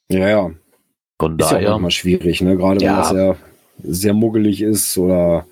[0.08, 0.50] ja, ja.
[1.20, 1.74] Von Ist ja auch daher.
[1.76, 2.56] immer schwierig, ne?
[2.56, 2.96] Gerade wenn Ja.
[2.98, 3.36] das sehr,
[3.82, 5.46] sehr muggelig ist oder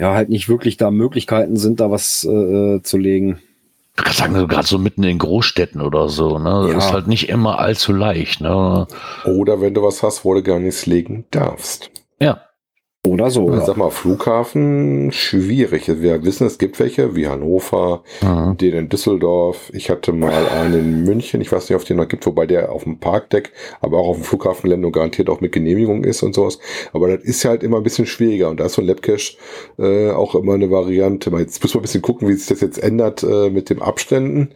[0.00, 3.38] ja, halt nicht wirklich da Möglichkeiten sind, da was äh, zu legen.
[3.98, 6.78] Ich kann sagen, gerade so mitten in Großstädten oder so, ne, das Ja.
[6.78, 8.86] ist halt nicht immer allzu leicht, ne.
[9.24, 11.90] Oder wenn du was hast, wo du gar nichts legen darfst.
[12.20, 12.42] Ja.
[13.08, 13.52] Oder so.
[13.54, 15.88] Ich sag mal, Flughafen schwierig.
[15.88, 18.56] Wir wissen, es gibt welche, wie Hannover, Mhm.
[18.58, 19.70] den in Düsseldorf.
[19.72, 21.40] Ich hatte mal einen in München.
[21.40, 24.16] Ich weiß nicht, ob den noch gibt, wobei der auf dem Parkdeck, aber auch auf
[24.16, 26.58] dem Flughafengelände garantiert auch mit Genehmigung ist und sowas.
[26.92, 28.50] Aber das ist halt immer ein bisschen schwieriger.
[28.50, 29.36] Und da ist so ein Labcache
[29.78, 31.30] äh, auch immer eine Variante.
[31.38, 34.50] Jetzt müssen wir ein bisschen gucken, wie sich das jetzt ändert äh, mit den Abständen.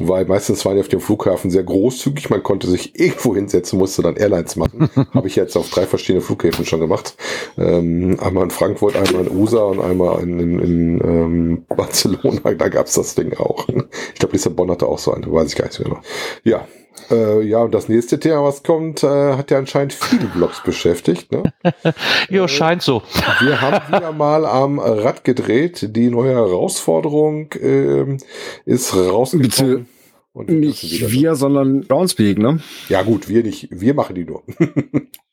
[0.00, 2.28] Weil meistens waren die auf dem Flughafen sehr großzügig.
[2.30, 4.90] Man konnte sich irgendwo hinsetzen, musste dann Airlines machen.
[5.14, 7.16] Habe ich jetzt auf drei verschiedene Flughäfen schon gemacht.
[7.56, 12.54] Ähm, einmal in Frankfurt, einmal in USA und einmal in, in, in ähm, Barcelona.
[12.54, 13.68] Da gab's das Ding auch.
[13.68, 16.00] Ich glaube, Lissabon hatte auch so eine, weiß ich gar nicht mehr genau.
[16.44, 16.66] Ja.
[17.10, 21.32] Äh, ja, und das nächste Thema, was kommt, äh, hat ja anscheinend viele Blogs beschäftigt.
[21.32, 21.42] Ne?
[22.30, 23.02] Ja, scheint so.
[23.40, 25.96] Wir haben wieder mal am Rad gedreht.
[25.96, 28.18] Die neue Herausforderung ähm,
[28.64, 29.50] ist rausgekommen.
[29.50, 29.86] Bitte
[30.32, 32.60] Und Nicht wir, sondern Groundspeak, ne?
[32.88, 33.68] Ja gut, wir nicht.
[33.70, 34.42] Wir machen die nur.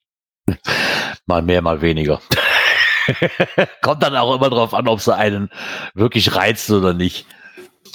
[1.25, 2.19] Mal mehr, mal weniger.
[3.81, 5.49] Kommt dann auch immer drauf an, ob sie einen
[5.93, 7.25] wirklich reizt oder nicht.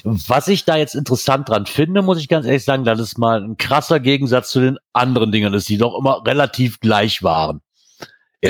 [0.04, 3.42] Was ich da jetzt interessant dran finde, muss ich ganz ehrlich sagen, dass es mal
[3.42, 7.60] ein krasser Gegensatz zu den anderen Dingen ist, die doch immer relativ gleich waren.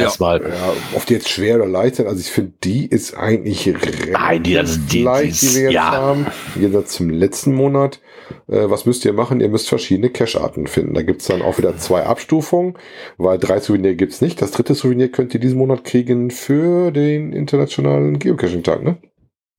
[0.02, 0.42] Erstmal.
[0.42, 3.72] Ja, ob die jetzt schwer oder leicht sind, also ich finde, die ist eigentlich
[4.12, 5.90] Nein, die- also die- leicht, die die wir jetzt ja.
[5.92, 6.26] haben.
[6.54, 8.00] Im Gegensatz zum letzten Monat.
[8.48, 9.40] Äh, was müsst ihr machen?
[9.40, 10.94] Ihr müsst verschiedene Cache-Arten finden.
[10.94, 12.74] Da gibt's dann auch wieder zwei Abstufungen,
[13.18, 14.42] weil drei Souvenir gibt's nicht.
[14.42, 18.96] Das dritte Souvenir könnt ihr diesen Monat kriegen für den internationalen Geocaching-Tag, ne?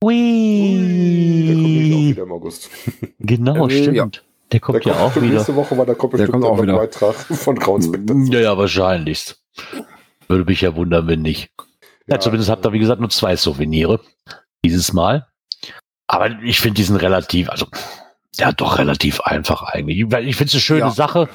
[0.00, 2.08] kommt auch Ui.
[2.10, 2.70] wieder im August.
[3.18, 3.96] Genau, Äh, stimmt.
[3.96, 4.08] ja.
[4.52, 5.34] Der kommt Der ja auch schon wieder.
[5.34, 6.78] nächste Woche, weil da kommt Der bestimmt kommt auch noch ein wieder.
[6.78, 8.32] Beitrag von Graunsbeck dazu.
[8.32, 9.42] Ja, ja, wahrscheinlichst.
[10.28, 11.50] Würde mich ja wundern, wenn nicht.
[12.06, 14.00] Ja, zumindest habt ihr, wie gesagt, nur zwei Souvenirs
[14.64, 15.26] dieses Mal.
[16.06, 17.66] Aber ich finde diesen relativ, also
[18.36, 19.98] ja, doch relativ einfach eigentlich.
[20.00, 20.90] Ich finde es eine schöne Ja.
[20.90, 21.28] Sache.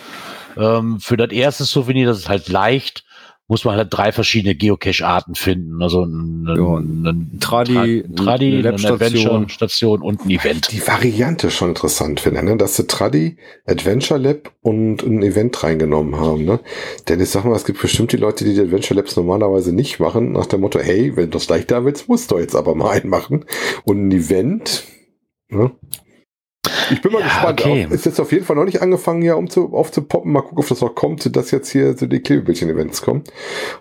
[0.57, 3.02] Ähm, für das erste Souvenir, das ist halt leicht,
[3.47, 5.81] muss man halt drei verschiedene Geocache-Arten finden.
[5.81, 8.69] Also ein, Ja, ein, ein Tradi, Tra- Tradi eine.
[8.73, 10.71] Adventure-Station und ein Event.
[10.71, 12.55] die Variante schon interessant finde, ne?
[12.57, 16.45] dass sie Tradi, Adventure Lab und ein Event reingenommen haben.
[16.45, 16.61] Ne?
[17.09, 19.99] Denn ich sag mal, es gibt bestimmt die Leute, die die Adventure Labs normalerweise nicht
[19.99, 22.75] machen, nach dem Motto, hey, wenn du das gleich da willst, musst du jetzt aber
[22.75, 23.45] mal einen machen.
[23.83, 24.83] Und ein Event,
[25.49, 25.71] ne?
[26.91, 27.61] Ich bin mal Ja, gespannt.
[27.61, 27.85] okay.
[27.87, 30.31] Auf, ist jetzt auf jeden Fall noch nicht angefangen, hier um zu, aufzupoppen.
[30.31, 33.23] Mal gucken, ob das noch kommt, dass jetzt hier so die Klebebildchen-Events kommen.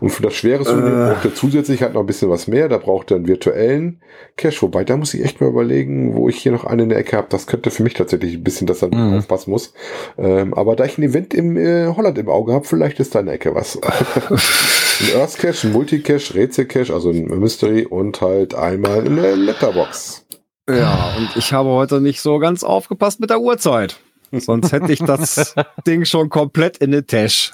[0.01, 1.13] Und für das schwere Äh.
[1.13, 2.69] braucht er zusätzlich halt noch ein bisschen was mehr.
[2.69, 4.01] Da braucht er einen virtuellen
[4.37, 4.63] Cache.
[4.63, 7.17] Wobei, da muss ich echt mal überlegen, wo ich hier noch einen in der Ecke
[7.17, 7.27] habe.
[7.31, 9.19] Das könnte für mich tatsächlich ein bisschen, dass er Mhm.
[9.19, 9.75] aufpassen muss.
[10.19, 13.21] Ähm, aber da ich ein Event im äh, Holland im Auge habe, vielleicht ist da
[13.21, 13.79] in der Ecke was.
[14.31, 20.22] ein Earth Cache, ein Multicache, Rätsel Cache, also ein Mystery und halt einmal eine Letterbox.
[20.69, 23.99] Ja, und ich habe heute nicht so ganz aufgepasst mit der Uhrzeit.
[24.33, 25.55] Sonst hätte ich das
[25.87, 27.53] Ding schon komplett in den Tash.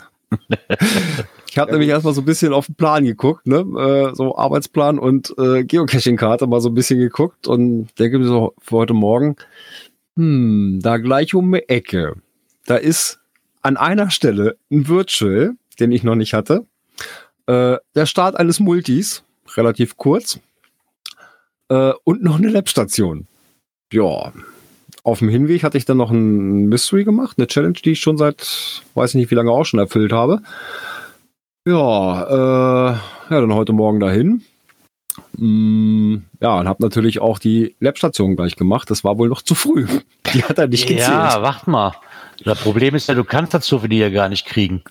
[1.50, 3.58] Ich habe Ja, nämlich erstmal so ein bisschen auf den Plan geguckt, ne?
[3.78, 8.54] äh, so Arbeitsplan und äh, Geocaching-Karte mal so ein bisschen geguckt und denke mir so
[8.58, 9.36] für heute Morgen,
[10.16, 12.14] hm, da gleich um die Ecke,
[12.66, 13.20] da ist
[13.62, 16.66] an einer Stelle ein Virtual, den ich noch nicht hatte.
[17.46, 19.24] Äh, der Start eines Multis,
[19.56, 20.38] relativ kurz.
[21.68, 23.26] Äh, und noch eine Labstation.
[23.92, 24.32] Ja.
[25.02, 28.18] Auf dem Hinweg hatte ich dann noch ein Mystery gemacht, eine Challenge, die ich schon
[28.18, 30.42] seit, weiß nicht wie lange auch schon erfüllt habe.
[31.66, 32.92] Ja, äh,
[33.30, 34.42] ja, dann heute Morgen dahin.
[35.36, 38.90] Mm, ja, und habe natürlich auch die Labstation gleich gemacht.
[38.90, 39.86] Das war wohl noch zu früh.
[40.32, 41.08] Die hat er nicht gezählt.
[41.08, 41.94] Ja, warte mal.
[42.44, 44.82] Das Problem ist ja, du kannst das Souvenir ja gar nicht kriegen.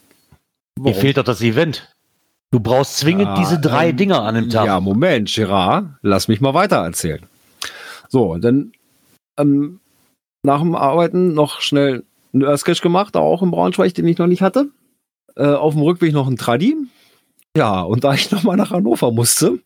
[0.77, 0.99] Dir Warum?
[0.99, 1.89] fehlt doch das Event.
[2.51, 4.67] Du brauchst zwingend Ja, diese drei ähm, Dinger an dem Tag.
[4.67, 7.25] Ja, Moment, Gerard, lass mich mal weiter erzählen.
[8.07, 8.71] So, dann
[9.37, 9.79] ähm,
[10.43, 14.41] nach dem Arbeiten noch schnell einen Earthsketch gemacht, auch im Braunschweig, den ich noch nicht
[14.41, 14.69] hatte.
[15.35, 16.75] Äh, auf dem Rückweg noch ein Tradi.
[17.55, 19.59] Ja, und da ich nochmal nach Hannover musste,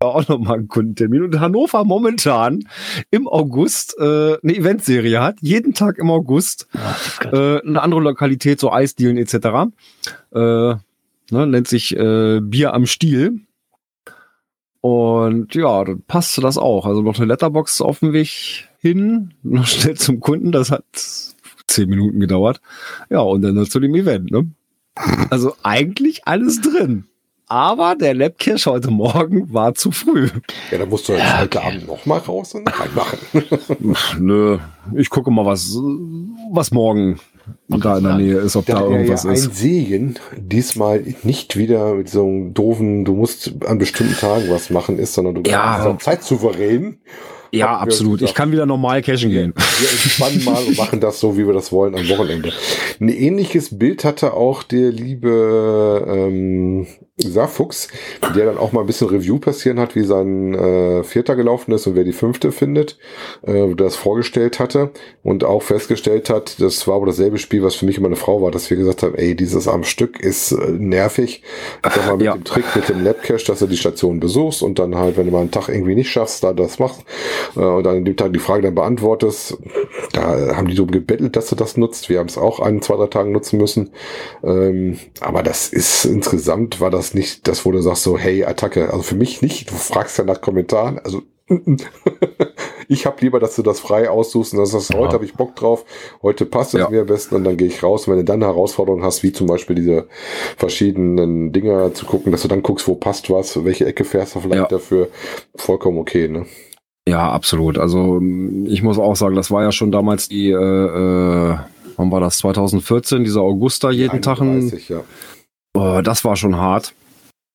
[0.00, 1.22] war auch nochmal ein Kundentermin.
[1.22, 2.64] Und Hannover momentan
[3.10, 8.60] im August äh, eine Eventserie hat, jeden Tag im August Ach, äh, eine andere Lokalität,
[8.60, 9.70] so Eisdielen etc.
[10.32, 10.74] Äh,
[11.30, 13.40] ne, nennt sich äh, Bier am Stiel.
[14.80, 16.86] Und ja, dann passte das auch.
[16.86, 20.52] Also noch eine Letterbox auf dem Weg hin, noch schnell zum Kunden.
[20.52, 20.84] Das hat
[21.66, 22.60] zehn Minuten gedauert.
[23.10, 24.30] Ja, und dann zu dem Event.
[24.30, 24.50] Ne?
[25.30, 27.04] Also eigentlich alles drin.
[27.50, 30.28] Aber der Labcache heute Morgen war zu früh.
[30.70, 31.68] Ja, dann musst du jetzt Ja, heute okay.
[31.68, 33.18] Abend noch mal raus und reinmachen.
[34.18, 34.58] Nö,
[34.94, 35.74] ich gucke mal, was,
[36.52, 37.18] was morgen
[37.68, 39.56] da in der Nähe ist, ob da Da wäre ja irgendwas ein ist.
[39.56, 44.98] Segen, diesmal nicht wieder mit so einem doofen, du musst an bestimmten Tagen was machen
[44.98, 45.86] ist, sondern du Ja.
[45.88, 46.98] bist zeitsouverän.
[47.50, 48.18] Ja, absolut.
[48.18, 48.30] gesagt.
[48.30, 49.54] Ich kann wieder normal cashen gehen.
[49.80, 52.52] Wir entspannen mal und machen das so, wie wir das wollen am Wochenende.
[53.00, 56.86] Ein ähnliches Bild hatte auch der liebe ähm,
[57.18, 57.88] Saarfuchs,
[58.34, 61.86] der dann auch mal ein bisschen Review passieren hat, wie sein äh, Vierter gelaufen ist
[61.86, 62.98] und wer die Fünfte findet,
[63.42, 64.90] äh, das vorgestellt hatte
[65.22, 68.40] und auch festgestellt hat, das war aber dasselbe Spiel, was für mich und meine Frau
[68.42, 71.42] war, dass wir gesagt haben, ey, dieses am Stück ist äh, nervig.
[71.82, 72.34] Sag mal mit Ja.
[72.34, 75.32] dem Trick mit dem Labcache, dass du die Station besuchst und dann halt, wenn du
[75.32, 77.02] mal einen Tag irgendwie nicht schaffst, da das machst
[77.56, 79.56] äh, und dann an dem Tag die Frage dann beantwortest,
[80.12, 82.08] da haben die darum gebettelt, dass du das nutzt.
[82.08, 83.90] Wir haben es auch ein, zwei, drei Tagen nutzen müssen.
[84.44, 88.90] Ähm, aber das ist insgesamt war das nicht das, wo du sagst so, hey, Attacke.
[88.90, 89.70] Also für mich nicht.
[89.70, 90.98] Du fragst ja nach Kommentaren.
[90.98, 91.22] Also
[92.88, 94.98] ich habe lieber, dass du das frei aussuchst und dass das Ja.
[94.98, 95.84] heute habe ich Bock drauf,
[96.22, 96.90] heute passt es Ja.
[96.90, 98.06] mir am besten und dann gehe ich raus.
[98.06, 100.08] Und wenn du dann Herausforderungen hast, wie zum Beispiel diese
[100.58, 104.40] verschiedenen Dinger zu gucken, dass du dann guckst, wo passt was, welche Ecke fährst du
[104.40, 104.66] vielleicht Ja.
[104.68, 105.08] dafür,
[105.56, 106.46] vollkommen okay, ne?
[107.08, 107.78] Ja, absolut.
[107.78, 108.20] Also
[108.66, 111.56] ich muss auch sagen, das war ja schon damals die, äh, äh,
[111.96, 112.36] wann war das?
[112.38, 114.40] 2014, dieser Augusta jeden Tag.
[114.42, 115.00] Ein, 31, ja.
[115.74, 116.92] oh, das war schon hart.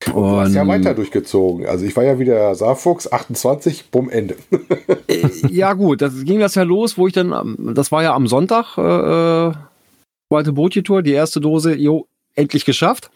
[0.05, 1.65] Du hast ja Und- weiter durchgezogen.
[1.65, 4.35] Also ich war ja wieder Saarfuchs, 28, bumm, Ende.
[5.07, 8.27] Äh, ja gut, das ging das ja los, wo ich dann, das war ja am
[8.27, 9.51] Sonntag, äh, äh,
[10.29, 13.11] zweite Bootje-Tour, die erste Dose, jo, endlich geschafft.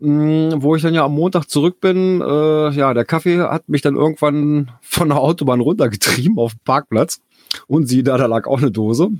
[0.00, 3.82] Mm, wo ich dann ja am Montag zurück bin, äh, ja, der Kaffee hat mich
[3.82, 7.20] dann irgendwann von der Autobahn runtergetrieben auf den Parkplatz.
[7.68, 9.10] Und sie da, da lag auch eine Dose.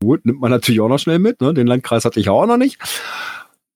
[0.00, 1.52] Gut, nimmt man natürlich auch noch schnell mit, ne?
[1.52, 2.78] Den Landkreis hatte ich ja auch noch nicht.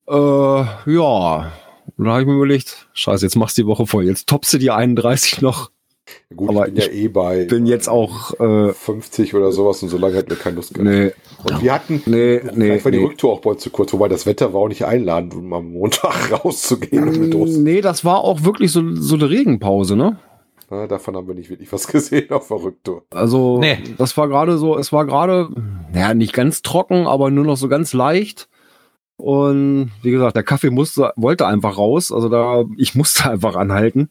[0.08, 1.52] Äh, ja.
[1.96, 4.04] Und dann habe ich mir überlegt, scheiße, jetzt machst du die Woche voll.
[4.06, 5.70] Jetzt toppst du die 31 noch.
[6.34, 9.90] Gut, Aber ich bin ja eh bei Bin jetzt auch, äh, 50 oder sowas und
[9.90, 10.90] so lange hätten wir keine Lust gehabt.
[10.90, 11.12] nee,
[11.44, 12.50] Und wir hatten, nee, nee.
[12.52, 13.04] vielleicht war die nee.
[13.04, 15.72] Rücktour auch bei uns zu kurz, wobei das Wetter war auch nicht einladend, um am
[15.72, 17.62] Montag rauszugehen mit Dosen.
[17.62, 20.18] Nee, das war auch wirklich so, so eine Regenpause, ne?
[20.68, 23.04] Na, davon haben wir nicht wirklich was gesehen auf der Rücktour.
[23.10, 23.78] Also, Nee.
[23.98, 25.48] das war gerade so, es war gerade,
[25.94, 28.48] ja, nicht ganz trocken, aber nur noch so ganz leicht.
[29.20, 32.10] Und wie gesagt, der Kaffee musste, wollte einfach raus.
[32.12, 34.08] Also da, ich musste einfach anhalten.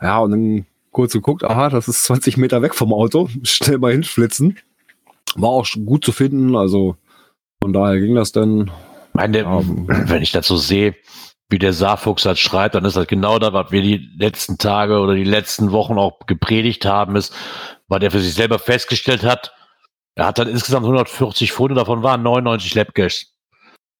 [0.00, 3.28] Ja, und dann kurz geguckt, aha, das ist 20 Meter weg vom Auto.
[3.42, 4.58] Schnell mal hinflitzen.
[5.34, 6.96] War auch gut zu finden, also
[7.62, 8.70] von daher ging das dann.
[9.12, 9.60] Meine, Ja.
[9.64, 10.94] wenn ich das so sehe,
[11.48, 14.98] wie der Saarfuchs halt schreibt, dann ist das genau das, was wir die letzten Tage
[14.98, 17.34] oder die letzten Wochen auch gepredigt haben, ist,
[17.88, 19.52] weil der für sich selber festgestellt hat,
[20.16, 23.34] er hat dann insgesamt 140 Funde, davon waren 99 Labcaches.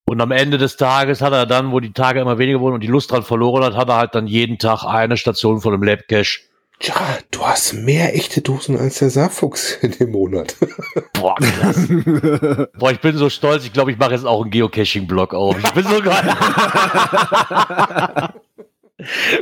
[0.09, 2.81] Und am Ende des Tages hat er dann, wo die Tage immer weniger wurden und
[2.81, 5.83] die Lust dran verloren hat, hat er halt dann jeden Tag eine Station von dem
[5.83, 6.39] Labcache.
[6.79, 6.95] Tja,
[7.31, 10.55] du hast mehr echte Dosen als der Saarfuchs in dem Monat.
[11.13, 11.87] Boah, krass.
[12.79, 13.65] Boah, ich bin so stolz.
[13.65, 15.57] Ich glaube, ich mache jetzt auch einen Geocaching-Blog auf.
[15.57, 16.37] Ich bin so geil.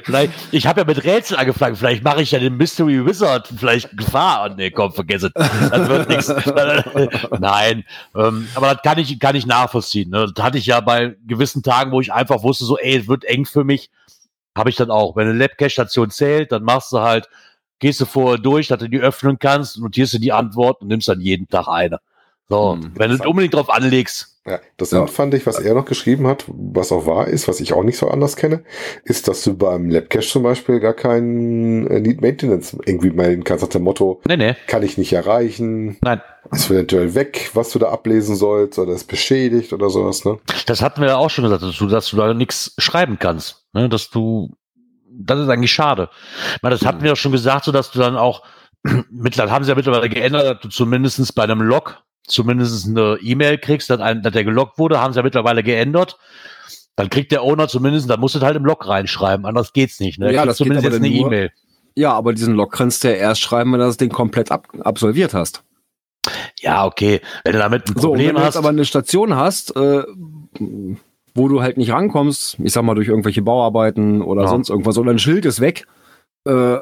[0.03, 1.75] Vielleicht, ich habe ja mit Rätsel angefangen.
[1.75, 4.49] Vielleicht mache ich ja den Mystery Wizard vielleicht Gefahr.
[4.49, 5.31] Oh, nee, komm, vergiss es.
[5.33, 6.33] Das wird nichts.
[7.39, 7.83] Nein,
[8.15, 10.09] ähm, aber das kann ich, kann ich nachvollziehen.
[10.09, 10.31] Ne?
[10.33, 13.25] Das hatte ich ja bei gewissen Tagen, wo ich einfach wusste, so, ey, es wird
[13.25, 13.89] eng für mich.
[14.57, 15.15] Habe ich dann auch.
[15.15, 17.27] Wenn eine Labcache-Station zählt, dann machst du halt,
[17.79, 21.07] gehst du vorher durch, dass du die öffnen kannst, notierst du die Antwort und nimmst
[21.07, 21.99] dann jeden Tag eine.
[22.47, 22.91] So, Hm.
[22.95, 25.07] wenn du unbedingt drauf anlegst, Ja, das Ja.
[25.07, 27.97] fand ich, was er noch geschrieben hat, was auch wahr ist, was ich auch nicht
[27.97, 28.63] so anders kenne,
[29.03, 33.63] ist, dass du beim Labcache zum Beispiel gar keinen äh, Need Maintenance irgendwie melden kannst
[33.63, 34.55] nach dem Motto, Nee, nee.
[34.67, 36.21] kann ich nicht erreichen, Nein.
[36.51, 40.37] ist eventuell weg, was du da ablesen sollst oder ist beschädigt oder sowas, ne?
[40.67, 43.65] Das hatten wir ja auch schon gesagt, dass du, dass du da nichts schreiben kannst.
[43.73, 43.89] Ne?
[43.89, 44.51] Dass du,
[45.09, 46.09] das ist eigentlich schade.
[46.55, 48.43] Ich meine, das hatten wir ja schon gesagt, so dass du dann auch,
[49.09, 53.57] mittlerweile haben sie ja mittlerweile geändert, dass du zumindestens bei einem Log zumindest eine E-Mail
[53.57, 56.17] kriegst, dass, ein, dass der gelockt wurde, haben sie ja mittlerweile geändert.
[56.95, 60.17] Dann kriegt der Owner zumindest, dann musst du halt im Log reinschreiben, anders geht's nicht.
[60.19, 60.33] Ne?
[60.33, 61.51] Ja, das geht zumindest aber jetzt eine E-Mail.
[61.95, 64.67] Ja, aber diesen Log kannst du ja erst schreiben, wenn du das Ding komplett ab
[64.81, 65.63] absolviert hast.
[66.59, 67.21] Ja, okay.
[67.43, 68.45] Wenn du damit ein So, und wenn Problem du hast.
[68.55, 70.03] jetzt aber eine Station hast, äh,
[71.35, 74.47] wo du halt nicht rankommst, ich sag mal durch irgendwelche Bauarbeiten oder Ja.
[74.47, 75.85] sonst irgendwas, oder ein Schild ist weg,
[76.47, 76.77] äh,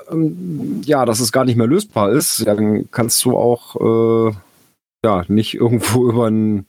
[0.84, 4.34] ja, dass es gar nicht mehr lösbar ist, dann kannst du auch äh,
[5.04, 6.66] ja nicht irgendwo über ein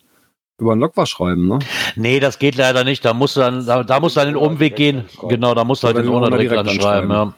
[0.59, 1.59] über ein Log was schreiben, ne?
[1.97, 3.05] Nee, das geht leider nicht.
[3.05, 5.05] Da musst du dann, da, da musst du dann den Umweg gehen.
[5.28, 7.11] Genau, da musst du halt den Owner Owner direkt direkt anschreiben.
[7.11, 7.35] Ja.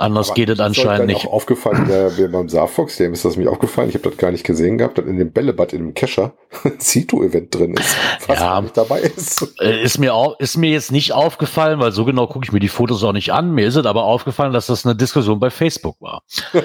[0.00, 1.26] Anders Aber geht es anscheinend nicht.
[1.26, 4.44] auch aufgefallen, der, beim Saarfox, dem ist das mir aufgefallen, ich habe das gar nicht
[4.44, 6.34] gesehen gehabt, dass in dem Bällebad, in dem Kescher,
[6.64, 7.96] ein Zito-Event drin ist,
[8.28, 8.60] was Ja.
[8.60, 9.54] nicht dabei ist.
[9.60, 12.60] Äh, Ist mir, auch, ist mir jetzt nicht aufgefallen, weil so genau gucke ich mir
[12.60, 13.50] die Fotos auch nicht an.
[13.52, 16.22] Mir ist es aber aufgefallen, dass das eine Diskussion bei Facebook war.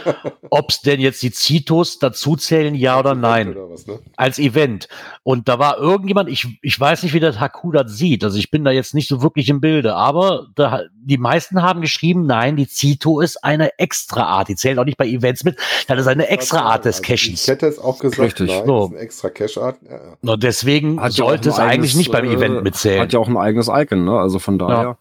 [0.52, 3.98] Ob es denn jetzt die Zitos dazu zählen, ja oder nein, Oder was, ne?
[4.16, 4.88] als Event.
[5.24, 8.24] Und da war irgendjemand, ich, ich weiß nicht, wie der Haku das sieht.
[8.24, 11.82] Also ich bin da jetzt nicht so wirklich im Bilde, aber da, die meisten haben
[11.82, 14.48] geschrieben, nein, die Zito ist eine Extra-Art.
[14.48, 15.58] Die zählt auch nicht bei Events mit.
[15.88, 17.44] Das ist eine Extra-Art des Also Cachens.
[17.44, 18.50] Ich hätte es auch gesagt, Richtig.
[18.50, 18.80] nein, So.
[18.80, 19.78] das ist eine extra Cache-Art.
[19.84, 20.34] Ja, ja.
[20.34, 23.02] Und deswegen Hat sollte es eigentlich eigenes, nicht beim äh, Event mitzählen.
[23.02, 24.18] Hat ja auch ein eigenes Icon, ne?
[24.18, 24.98] Also von daher.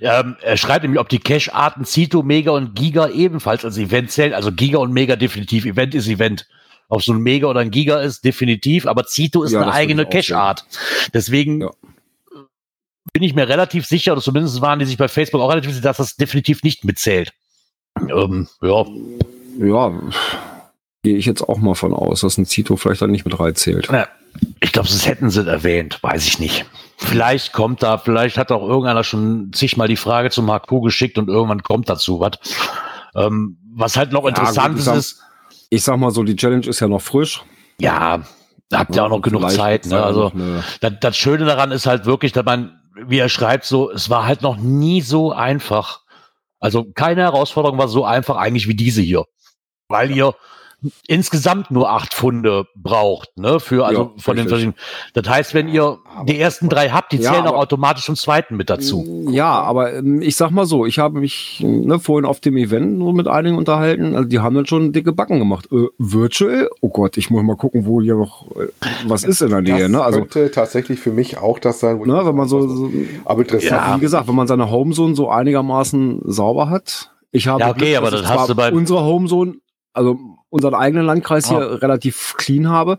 [0.00, 4.34] Ähm, er schreibt nämlich, ob die Cache-Arten Zito, Mega und Giga ebenfalls als Event zählen.
[4.34, 5.64] Also Giga und Mega definitiv.
[5.64, 6.46] Event ist Event.
[6.88, 8.86] Ob so ein Mega oder ein Giga ist, definitiv.
[8.86, 10.64] Aber Zito ist Ja, eine eigene Cache-Art.
[11.14, 11.70] Deswegen Ja.
[13.12, 15.82] Bin ich mir relativ sicher, oder zumindest waren die sich bei Facebook auch relativ sicher,
[15.84, 17.32] dass das definitiv nicht mitzählt.
[18.08, 18.84] Ähm, ja,
[19.58, 19.92] Ja,
[21.02, 23.88] gehe ich jetzt auch mal von aus, dass ein Zito vielleicht dann nicht mit reinzählt.
[23.90, 24.06] Na,
[24.60, 26.64] ich glaube, das hätten sie erwähnt, weiß ich nicht.
[26.96, 31.28] Vielleicht kommt da, vielleicht hat auch irgendeiner schon zigmal die Frage zum HQ geschickt und
[31.28, 32.38] irgendwann kommt dazu was.
[33.14, 35.20] Ähm, was halt noch Ja, interessant gut, ich sag- ist,
[35.70, 37.42] Ich sag mal so, die Challenge ist ja noch frisch.
[37.78, 38.20] ja,
[38.72, 39.84] habt ihr auch noch genug Zeit.
[39.86, 40.02] Ne?
[40.02, 40.32] Also
[40.80, 44.26] das, das Schöne daran ist halt wirklich, dass man, wie er schreibt, so, es war
[44.26, 46.00] halt noch nie so einfach.
[46.60, 49.24] Also keine Herausforderung war so einfach eigentlich wie diese hier.
[49.88, 50.34] Weil ihr
[51.06, 53.60] insgesamt nur acht Funde braucht, ne?
[53.60, 54.76] Für also Ja, von den verschiedenen.
[55.14, 58.04] Das heißt, wenn ihr Aber- die ersten drei habt, die Ja, zählen auch aber- automatisch
[58.04, 59.26] zum zweiten mit dazu.
[59.30, 62.98] Ja, aber ähm, ich sag mal so, ich habe mich ne, vorhin auf dem Event
[62.98, 64.14] nur mit einigen unterhalten.
[64.14, 65.68] Also die haben dann schon dicke Backen gemacht.
[65.72, 66.68] Äh, virtual?
[66.80, 68.68] Oh Gott, ich muss mal gucken, wo hier noch äh,
[69.06, 69.78] was ist in der Nähe.
[69.82, 70.02] Das Ne?
[70.02, 72.90] Also, könnte tatsächlich für mich auch das sein, wo ne, wenn man so, so
[73.24, 73.70] aber interessant.
[73.72, 73.96] Ja.
[73.96, 77.10] wie gesagt, wenn man seine Homezone so einigermaßen sauber hat.
[77.34, 79.54] Ich habe Ja, okay, aber dass das hast du bei- unsere Homezone,
[79.92, 80.18] also
[80.50, 81.74] unseren eigenen Landkreis hier Ja.
[81.76, 82.98] relativ clean habe,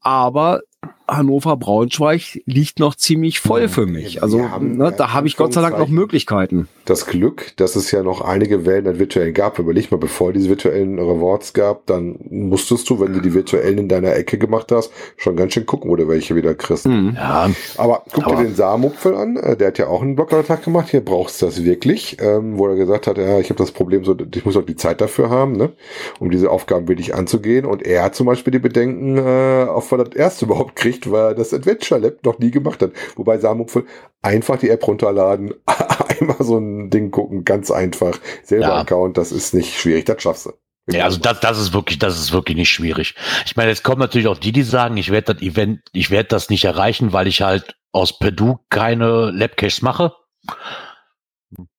[0.00, 0.60] aber
[1.06, 4.16] Hannover Braunschweig liegt noch ziemlich voll für mich.
[4.16, 6.68] Wir Also haben, ne, da habe ich Gott sei Dank noch Möglichkeiten.
[6.86, 9.58] das Glück, dass es ja noch einige Wellen an virtuellen gab.
[9.58, 13.88] Überleg mal, bevor diese virtuellen Rewards gab, dann musstest du, wenn du die virtuellen in
[13.88, 16.84] deiner Ecke gemacht hast, schon ganz schön gucken, wo du welche wieder kriegst.
[16.86, 17.12] Hm.
[17.16, 20.62] Ja, Aber guck Aber- dir den Saarmupfel an, äh, der hat ja auch einen Blogbeitrag
[20.64, 23.72] gemacht, hier brauchst du das wirklich, ähm, wo er gesagt hat, ja, ich habe das
[23.72, 25.72] Problem so, ich muss auch die Zeit dafür haben, ne,
[26.18, 27.66] um diese Aufgaben wirklich anzugehen.
[27.66, 31.10] Und er hat zum Beispiel die Bedenken, äh, auf was er das erste überhaupt kriegt,
[31.10, 32.92] weil er das Adventure Lab noch nie gemacht hat.
[33.16, 33.84] Wobei Saarmupfel
[34.22, 38.80] einfach die App runterladen, einmal so ein Ding gucken, ganz einfach, selber Ja.
[38.80, 40.52] Account, das ist nicht schwierig, das schaffst du.
[40.90, 43.14] Ja, also das, das ist wirklich, das ist wirklich nicht schwierig.
[43.46, 46.28] Ich meine, jetzt kommen natürlich auch die, die sagen, ich werde das Event, ich werde
[46.28, 50.12] das nicht erreichen, weil ich halt aus Purdue keine Labcaches mache.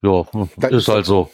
[0.01, 0.25] Ja,
[0.57, 1.29] Das ist halt so.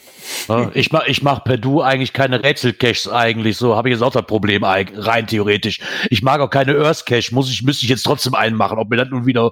[0.74, 4.26] Ich mach, ich mach Purdue eigentlich keine Rätselcaches eigentlich, so habe ich jetzt auch das
[4.26, 5.80] Problem rein theoretisch.
[6.10, 8.90] Ich mag auch keine Earth Cache, muss ich, müsste ich jetzt trotzdem einen machen, ob
[8.90, 9.52] mir das nun wieder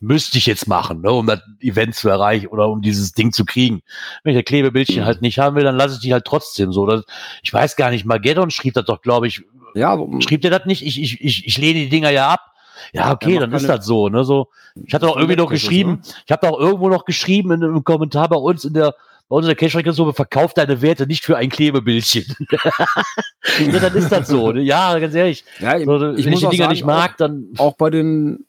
[0.00, 3.44] müsste ich jetzt machen, ne, um das Event zu erreichen oder um dieses Ding zu
[3.44, 3.82] kriegen.
[4.22, 6.86] Wenn ich das Klebebildchen halt nicht haben will, dann lasse ich die halt trotzdem so.
[6.86, 7.04] Das,
[7.42, 9.42] ich weiß gar nicht, Mageddon schrieb das doch, glaube ich.
[9.74, 10.84] Ja, Schrieb der das nicht?
[10.84, 12.40] Ich, ich, ich, ich lehne die Dinger ja ab.
[12.92, 14.48] Ja, okay, dann ist das so, ne, so.
[14.74, 17.84] Ich hatte doch irgendwie noch Labcaches, geschrieben, ich habe doch irgendwo noch geschrieben in einem
[17.84, 18.94] Kommentar bei uns in der,
[19.28, 22.24] bei uns in der so, verkauf deine Werte nicht für ein Klebebildchen.
[22.50, 24.62] ja, dann ist das so, ne?
[24.62, 25.44] Ja, ganz ehrlich.
[25.60, 27.48] ja ich, So, ich wenn muss ich die Dinger sagen, nicht mag, dann.
[27.56, 28.46] auch, auch bei den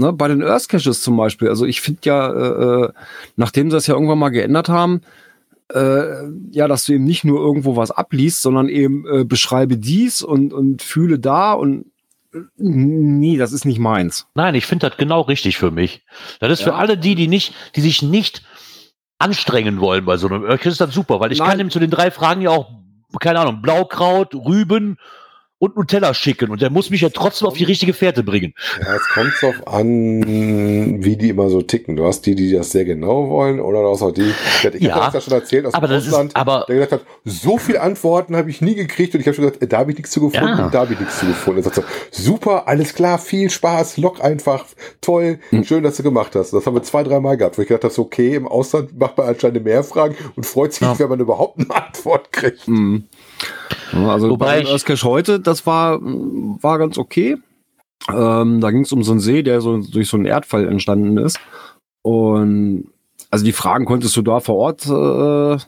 [0.00, 1.48] ne, bei den Earth Caches zum Beispiel.
[1.48, 2.92] Also ich finde ja, äh, äh,
[3.36, 5.02] nachdem sie das ja irgendwann mal geändert haben,
[5.72, 10.22] äh, ja, dass du eben nicht nur irgendwo was abliest, sondern eben äh, beschreibe dies
[10.22, 11.86] und, und fühle da und
[12.56, 14.26] Nee, das ist nicht meins.
[14.34, 16.04] Nein, ich finde das genau richtig für mich.
[16.38, 16.76] Das ist für Ja.
[16.76, 18.42] alle die, die nicht, die sich nicht
[19.18, 21.48] anstrengen wollen bei so einem Örkchen, ist das super, weil ich Nein.
[21.48, 22.70] kann ihm zu den drei Fragen ja auch,
[23.18, 24.98] keine Ahnung, Blaukraut, Rüben
[25.60, 28.54] und Nutella schicken und der muss mich ja trotzdem auf die richtige Fährte bringen.
[28.82, 31.96] Ja, es kommt drauf an, wie die immer so ticken.
[31.96, 34.32] Du hast die, die das sehr genau wollen, oder du hast auch die,
[34.72, 36.76] ich Ja, habe das ja schon erzählt aus aber dem das ist- Ausland, aber- der
[36.76, 39.66] gesagt hat, so viele Antworten habe ich nie gekriegt und ich habe schon gesagt, äh,
[39.68, 40.68] da habe ich nichts zu gefunden, Ja.
[40.70, 41.60] da habe ich nichts zu gefunden.
[41.60, 44.64] Er sagt so, super, alles klar, viel Spaß, lock einfach,
[45.02, 45.64] toll, Hm.
[45.64, 46.52] schön, dass du gemacht hast.
[46.52, 49.18] Das haben wir zwei, drei Mal gehabt, wo ich gedacht habe, okay, im Ausland macht
[49.18, 50.98] man anscheinend mehr Fragen und freut sich, Ja.
[50.98, 52.66] wenn man überhaupt eine Antwort kriegt.
[52.66, 53.04] Mhm.
[53.92, 57.36] Also Wobei bei Earthcache heute, das war, war ganz okay.
[58.08, 61.18] Ähm, da ging es um so einen See, der so durch so einen Erdfall entstanden
[61.18, 61.38] ist.
[62.02, 62.88] Und
[63.30, 65.58] also die Fragen konntest du da vor Ort, äh,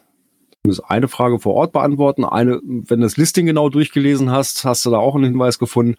[0.62, 2.24] zumindest eine Frage vor Ort beantworten.
[2.24, 5.96] Eine, wenn du das Listing genau durchgelesen hast, hast du da auch einen Hinweis gefunden.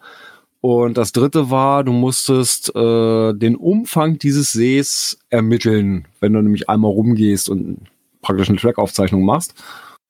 [0.60, 6.70] Und das dritte war, du musstest äh, den Umfang dieses Sees ermitteln, wenn du nämlich
[6.70, 7.82] einmal rumgehst und
[8.22, 9.54] praktisch eine Trackaufzeichnung machst.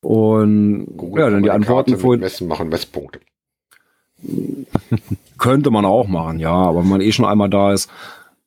[0.04, 3.20] Und Google ja, dann die Antworten vorhin Messen machen, Messpunkte.
[5.38, 7.90] könnte man auch machen, ja, aber wenn man eh schon einmal da ist.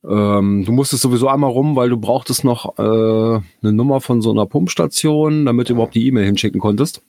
[0.07, 4.31] Ähm, du musstest sowieso einmal rum, weil du brauchtest noch äh, eine Nummer von so
[4.31, 7.01] einer Pumpstation, damit du überhaupt die E-Mail hinschicken konntest.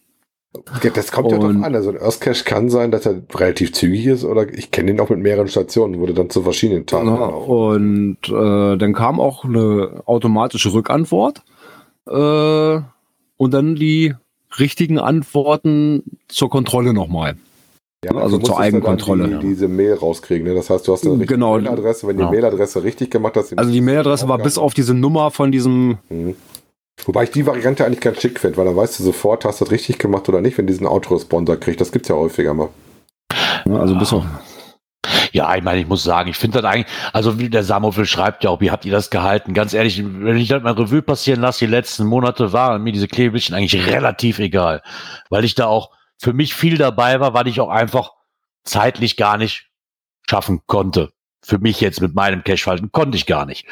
[0.95, 1.75] Das kommt ja drauf Und- an.
[1.75, 5.11] Also ein Earthcache kann sein, dass er relativ zügig ist oder ich kenne den auch
[5.11, 7.09] mit mehreren Stationen, wurde dann zu verschiedenen Tagen.
[7.09, 11.43] Ja, und äh, dann kam auch eine automatische Rückantwort
[12.07, 12.81] äh,
[13.37, 14.15] und dann die
[14.59, 17.37] richtigen Antworten zur Kontrolle nochmal.
[18.05, 20.47] Ja, also zur du Eigenkontrolle, die, diese Mail rauskriegen.
[20.47, 20.55] Ne?
[20.55, 21.55] Das heißt, du hast eine richtige Genau.
[21.59, 22.07] Mailadresse.
[22.07, 22.31] Wenn die Genau.
[22.31, 26.37] Mailadresse richtig gemacht hast, Also die Mailadresse war bis auf diese Nummer von diesem, Mhm.
[27.05, 29.65] Wobei ich die Variante eigentlich ganz schick finde, weil dann weißt du sofort, hast du
[29.65, 31.81] das richtig gemacht oder nicht, wenn diesen Autoresponder kriegt.
[31.81, 32.71] Das gibt's ja häufiger mal.
[33.71, 34.25] also bis auf,
[35.33, 38.45] Ja, ich meine, ich muss sagen, ich finde das eigentlich, also wie der Samuel schreibt
[38.45, 39.55] ja auch, wie habt ihr das gehalten?
[39.55, 43.09] Ganz ehrlich, wenn ich das mal Revue passieren lasse, die letzten Monate waren mir diese
[43.09, 44.83] Klebelchen eigentlich relativ egal,
[45.31, 48.13] weil ich da auch für mich viel dabei war, weil ich auch einfach
[48.65, 49.69] zeitlich gar nicht
[50.29, 51.11] schaffen konnte.
[51.41, 53.67] Für mich jetzt mit meinem Cache-Verhalten konnte ich gar nicht.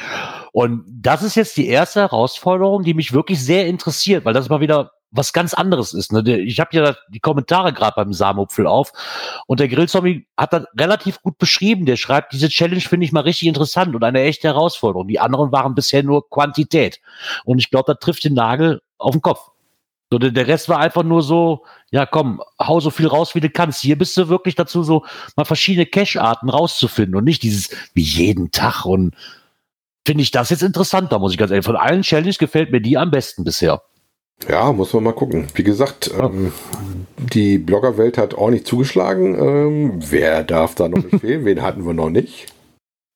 [0.52, 4.60] Und das ist jetzt die erste Herausforderung, die mich wirklich sehr interessiert, weil das mal
[4.60, 6.12] wieder was ganz anderes ist.
[6.12, 6.38] Ne?
[6.40, 8.92] Ich habe ja die Kommentare gerade beim Samupfel auf
[9.46, 11.86] und der Grillzombie hat das relativ gut beschrieben.
[11.86, 15.08] Der schreibt, diese Challenge finde ich mal richtig interessant und eine echte Herausforderung.
[15.08, 17.00] Die anderen waren bisher nur Quantität.
[17.44, 19.50] Und ich glaube, das trifft den Nagel auf den Kopf.
[20.10, 23.50] So, der, Rest war einfach nur so, ja komm, hau so viel raus, wie du
[23.50, 23.80] kannst.
[23.82, 25.04] Hier bist du wirklich dazu, so
[25.34, 28.84] mal verschiedene Cache-Arten rauszufinden und nicht dieses wie jeden Tag.
[28.84, 29.16] Und
[30.06, 31.66] finde ich das jetzt interessanter, muss ich ganz ehrlich.
[31.66, 33.82] Von allen Challenges gefällt mir die am besten bisher.
[34.48, 35.48] Ja, muss man mal gucken.
[35.54, 36.52] Wie gesagt, ähm,
[37.16, 39.34] die Bloggerwelt hat ordentlich zugeschlagen.
[39.34, 41.44] Ähm, wer darf da noch empfehlen?
[41.46, 42.46] Wen hatten wir noch nicht?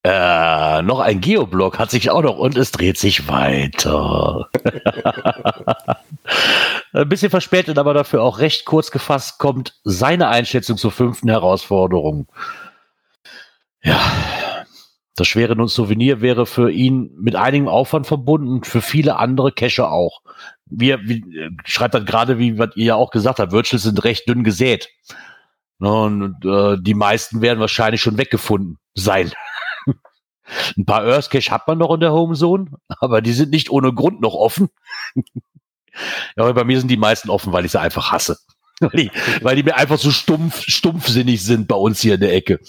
[0.02, 4.48] Äh, noch ein Geoblog hat sich auch noch und es dreht sich weiter.
[6.92, 12.26] Ein bisschen verspätet, aber dafür auch recht kurz gefasst, kommt seine Einschätzung zur fünften Herausforderung.
[13.82, 14.00] Ja,
[15.20, 20.22] das schwere Souvenir wäre für ihn mit einigem Aufwand verbunden, für viele andere Cacher auch.
[20.66, 23.82] Wie, er- wie äh, schreibt das gerade, wie was ihr ja auch gesagt habt, Virtuals
[23.84, 24.88] sind recht dünn gesät.
[25.78, 29.32] Ne, Und äh, die meisten werden wahrscheinlich schon weggefunden sein.
[30.76, 33.92] Ein paar Earth Cache hat man noch in der Homezone, aber die sind nicht ohne
[33.92, 34.68] Grund noch offen.
[35.14, 35.22] ja,
[36.36, 38.38] aber bei mir sind die meisten offen, weil ich sie einfach hasse.
[38.82, 39.10] Weil die,
[39.42, 42.60] weil die mir einfach so stumpf, stumpfsinnig sind bei uns hier in der Ecke.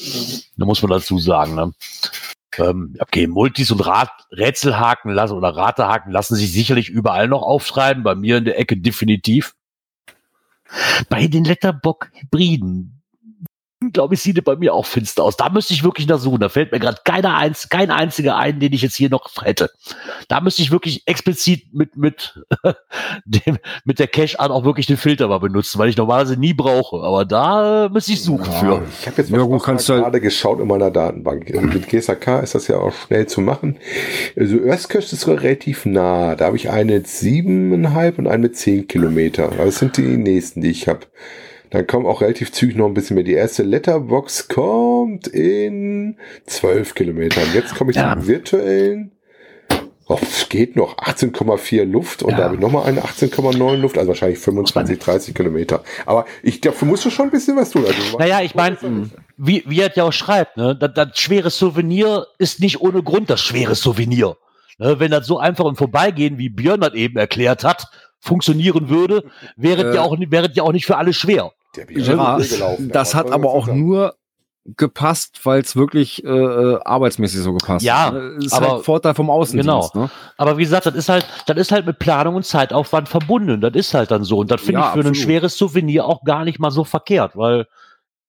[0.58, 1.56] Da muss man dazu sagen.
[1.56, 1.72] Ne?
[2.60, 8.04] Ähm, okay, Multis und Rat, Rätselhaken lassen oder Ratehaken lassen sich sicherlich überall noch aufschreiben.
[8.04, 9.56] Bei mir in der Ecke definitiv.
[11.10, 13.01] Bei den Letterbock-Hybriden,
[13.92, 15.38] glaube ich, sieht es bei mir auch finster aus.
[15.38, 16.40] Da müsste ich wirklich nach suchen.
[16.40, 19.72] Da fällt mir gerade keiner eins, kein einziger ein, den ich jetzt hier noch hätte.
[20.28, 22.40] Da müsste ich wirklich explizit mit, mit,
[23.26, 26.98] dem, mit der Cache-Art auch wirklich den Filter mal benutzen, weil ich normalerweise nie brauche.
[27.04, 28.84] Aber da müsste ich suchen für.
[29.02, 31.50] Ich habe jetzt Ja, mal gut, kannst du- gerade geschaut in meiner Datenbank.
[31.50, 33.78] Mit GSAK ist das ja auch schnell zu machen.
[34.38, 36.36] Also Earthcache ist relativ nah.
[36.36, 39.50] Da habe ich eine mit siebeneinhalb und eine mit zehn Kilometer.
[39.58, 41.02] Das sind die nächsten, die ich habe.
[41.72, 43.24] Dann kommen auch relativ zügig noch ein bisschen mehr.
[43.24, 47.46] Die erste Letterbox kommt in zwölf Kilometern.
[47.54, 48.14] Jetzt komme ich Ja.
[48.14, 49.12] zum virtuellen.
[50.08, 52.38] Oh, es geht noch 18,4 Luft und Ja.
[52.38, 55.84] da habe ich nochmal eine 18,9 Luft, also wahrscheinlich 25, 30 Kilometer.
[56.06, 57.86] Aber ich dafür musst du schon ein bisschen was tun.
[57.86, 58.78] Also, Naja, ich meine,
[59.38, 63.30] wie, wie er ja auch schreibt, ne, das, das schwere Souvenir ist nicht ohne Grund
[63.30, 64.36] das schwere Souvenir.
[64.78, 67.86] Ne, wenn das so einfach im Vorbeigehen, wie Björn das eben erklärt hat,
[68.20, 69.24] funktionieren würde,
[69.56, 69.96] wäre Äh.
[69.96, 71.54] ja auch, wäre ja auch nicht für alle schwer.
[71.74, 72.90] Gelaufen.
[72.90, 74.16] das hat aber auch nur
[74.78, 78.14] gepasst, weil es wirklich äh, äh, arbeitsmäßig so gepasst Ja, hat.
[78.14, 78.38] ne?
[78.44, 79.96] ist aber- halt Vorteil vom Außendienst.
[79.96, 80.10] Ne?
[80.38, 83.60] Aber wie gesagt, das ist halt, das ist halt mit Planung und Zeitaufwand verbunden.
[83.62, 84.38] Das ist halt dann so.
[84.40, 85.18] Und das finde Ja, ich für ein absolut.
[85.18, 87.66] schweres Souvenir auch gar nicht mal so verkehrt, weil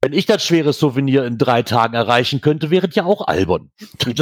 [0.01, 3.71] wenn ich das schwere Souvenir in drei Tagen erreichen könnte, wäre es ja auch albern.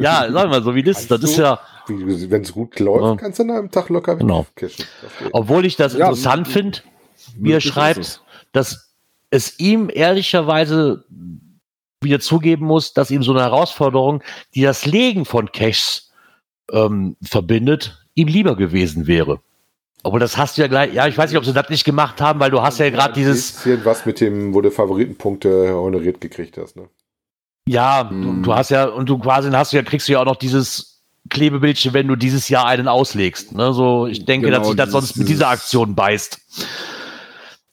[0.00, 1.10] ja, sagen wir so, wie das ist.
[1.10, 3.16] Das ist ja, Wenn es gut läuft, Ja.
[3.16, 4.44] kannst du an einem Tag locker Genau.
[4.56, 4.86] Das geht.
[5.32, 6.80] obwohl ich das Ja, interessant finde,
[7.38, 8.20] wie er schreibt, es.
[8.52, 8.94] Dass
[9.30, 11.04] es ihm ehrlicherweise
[12.00, 14.22] wieder zugeben muss, dass ihm so eine Herausforderung,
[14.54, 16.12] die das Legen von Caches
[16.72, 19.40] ähm, verbindet, ihm lieber gewesen wäre.
[20.04, 22.20] Obwohl das hast du ja gleich, ja, ich weiß nicht, ob sie das nicht gemacht
[22.20, 25.74] haben, weil du hast ja gerade Ein dieses, bisschen was mit dem, wo du Favoritenpunkte
[25.74, 26.88] honoriert gekriegt hast, ne?
[27.68, 28.42] ja, du, Hm.
[28.44, 31.02] du hast ja, und du quasi hast du ja, kriegst du ja auch noch dieses
[31.28, 33.52] Klebebildchen, wenn du dieses Jahr einen auslegst.
[33.54, 33.72] Ne?
[33.74, 36.40] So, ich denke, Genau, dass sich das sonst mit dieser Aktion beißt.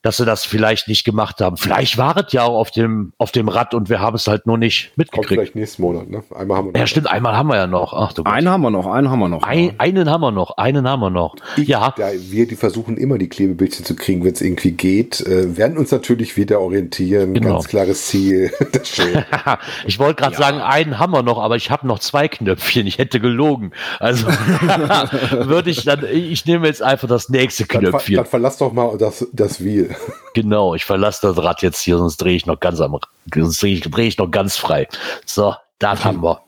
[0.06, 1.56] Dass sie das vielleicht nicht gemacht haben.
[1.56, 4.46] Vielleicht war es ja auch auf dem, auf dem Rad und wir haben es halt
[4.46, 5.28] nur nicht Kommt mitgekriegt.
[5.30, 6.22] vielleicht nächsten Monat, ne?
[6.32, 6.78] Einmal haben wir noch.
[6.78, 7.92] Ja, stimmt, einmal haben wir ja noch.
[7.92, 8.14] Ach.
[8.24, 9.42] Einen haben wir noch, einen haben wir noch.
[9.42, 11.34] Ein, einen haben wir noch, einen haben wir noch.
[11.56, 15.26] Ich, ja, Da wir die versuchen immer die Klebebildchen zu kriegen, wenn es irgendwie geht,
[15.26, 17.34] äh, werden uns natürlich wieder orientieren.
[17.34, 17.54] Genau.
[17.54, 18.52] Ganz klares Ziel.
[19.86, 22.86] ich wollte gerade sagen, einen haben wir noch, aber ich habe noch zwei Knöpfchen.
[22.86, 23.72] Ich hätte gelogen.
[23.98, 24.28] Also
[25.30, 28.14] würde ich dann, ich nehme jetzt einfach das nächste Dann, ver Knöpfchen.
[28.14, 29.95] dann verlass doch mal das, das Wheel.
[30.34, 32.98] Genau, ich verlasse das Rad jetzt hier, sonst drehe ich noch ganz am,
[33.34, 34.86] sonst drehe ich, drehe ich noch ganz frei.
[35.24, 36.42] So, das haben wir.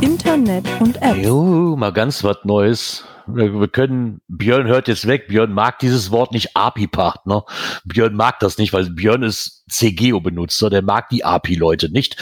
[0.00, 1.18] Internet und Apps.
[1.20, 3.04] Jo, mal ganz was Neues.
[3.26, 7.44] Wir wir können, Björn hört jetzt weg, Björn mag dieses Wort nicht API-Partner.
[7.84, 12.16] Björn mag das nicht, weil Björn ist CGO-Benutzer, der mag die API-Leute nicht,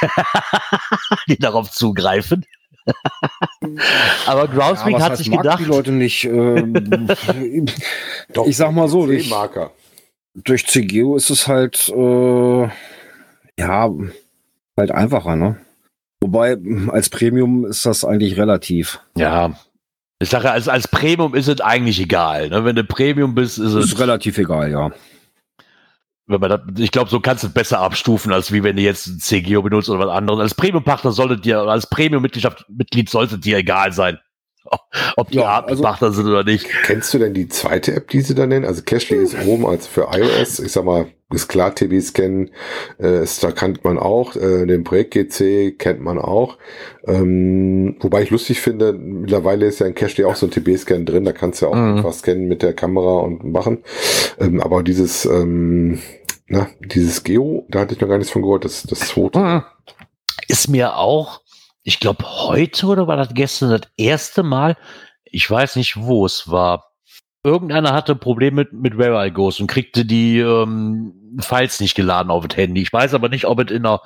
[1.28, 2.46] die darauf zugreifen.
[4.26, 6.24] Aber Groundspeak was hat heißt, sich gedacht, die Leute nicht.
[6.24, 7.06] Ähm,
[8.32, 9.30] Doch, Ich sag mal so, durch-
[10.34, 12.68] durch CGO ist es halt äh,
[13.58, 13.90] ja
[14.76, 15.56] halt einfacher, ne?
[16.20, 16.56] Wobei
[16.88, 19.00] als Premium ist das eigentlich relativ.
[19.16, 19.52] ja,
[20.20, 22.48] ich sage, als, als Premium ist es eigentlich egal.
[22.48, 22.64] Ne?
[22.64, 24.90] Wenn du Premium bist, ist es Ist relativ egal, ja.
[26.28, 28.82] Wenn man das, ich glaube, so kannst du es besser abstufen, als wie wenn du
[28.82, 30.40] jetzt ein CGO benutzt oder was anderes.
[30.40, 34.18] Als Premium-Partner sollte dir, oder als Premium-Mitgliedschaft, Mitglied sollte dir egal sein.
[35.16, 36.66] Ob die Ja, Arten also- sind oder nicht.
[36.84, 38.64] Kennst du denn die zweite App, die sie da nennen?
[38.64, 40.58] Also Cashly ist oben als für iOS.
[40.60, 42.50] Ich sag mal, ist klar, TB-Scan,
[43.00, 44.34] äh, ist, da kennt man auch.
[44.36, 46.56] Äh, den Projekt GC kennt man auch.
[47.06, 51.24] Ähm, wobei ich lustig finde, mittlerweile ist ja in Cashly auch so ein TB-Scan drin.
[51.24, 51.96] Da kannst du ja auch Mhm.
[51.98, 53.84] einfach scannen mit der Kamera und machen.
[54.40, 56.00] Ähm, aber dieses, ähm,
[56.46, 58.64] na, dieses Geo, da hatte ich noch gar nichts von gehört.
[58.64, 59.64] Das, das zweite.
[60.46, 61.40] Ist mir auch,
[61.88, 64.76] ich glaube, heute oder war das gestern das erste Mal,
[65.24, 66.84] ich weiß nicht, wo es war.
[67.42, 71.94] Irgendeiner hatte ein Problem mit, mit Where I Goes und kriegte die ähm, Files nicht
[71.94, 72.82] geladen auf das Handy.
[72.82, 74.02] Ich weiß aber nicht, ob es in einer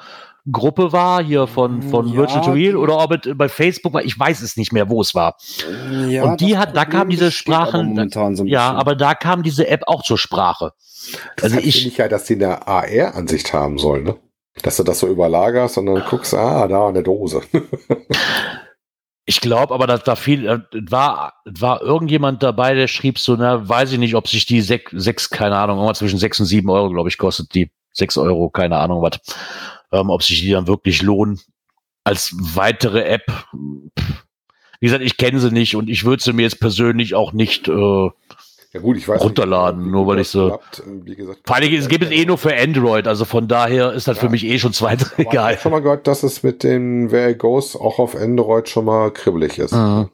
[0.52, 4.04] Gruppe war, hier von, von Ja, Virtual to Real, oder ob es bei Facebook war.
[4.04, 5.36] Ich weiß es nicht mehr, wo es war.
[6.08, 9.14] Ja, Und die hat- da Problem kam diese aber Sprachen- momentan so Ja, aber da
[9.14, 10.72] kam diese App auch zur Sprache.
[11.36, 14.16] Das Also ich- ja, dass die eine AR-Ansicht haben sollen, ne?
[14.62, 17.40] Dass du das so überlagerst und dann guckst, ah, da in der Dose.
[19.24, 20.58] Ich glaube aber, dass da viel, äh,
[20.90, 24.88] war, war irgendjemand dabei, der schrieb so, na, weiß ich nicht, ob sich die sech,
[24.92, 27.70] sechs, keine Ahnung, irgendwas zwischen sechs und sieben Euro, glaube ich, kostet die.
[27.94, 29.20] Sechs Euro, keine Ahnung was.
[29.92, 31.38] Ähm, ob sich die dann wirklich lohnen.
[32.04, 33.30] Als weitere App.
[34.80, 37.68] Wie gesagt, ich kenne sie nicht und ich würde sie mir jetzt persönlich auch nicht,
[37.68, 38.10] äh,
[38.72, 40.82] Ja gut, ich weiß Runterladen, wie nur weil ich so- klappt.
[41.04, 44.08] Wie gesagt, allen Dingen, es gibt es eh nur für Android, also von daher ist
[44.08, 44.30] das für Ja.
[44.30, 45.38] mich eh schon Aber Ich zweitrangig.
[45.38, 48.86] habe schon mal gehört, dass es mit den Where It Goes auch auf Android schon
[48.86, 49.72] mal kribbelig ist.
[49.72, 50.08] Mhm.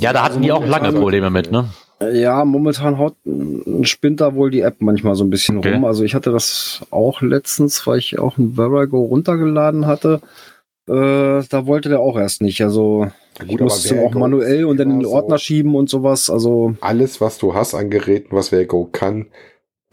[0.00, 1.68] Ja, da hatten die auch lange Probleme mit, ne?
[2.12, 5.74] Ja, momentan haut ein Spinter wohl die App manchmal so ein bisschen Okay.
[5.74, 5.84] rum.
[5.84, 10.20] Also ich hatte das auch letztens, weil ich auch ein Verigo runtergeladen hatte.
[10.88, 12.60] Äh, da wollte der auch erst nicht.
[12.64, 13.06] Also
[13.42, 15.38] Ja, gut, aber musste es Where auch manuell und dann in den immer so- Ordner
[15.38, 16.30] schieben und sowas.
[16.30, 19.26] Also Alles, was du hast an Geräten, was Where It Go kann,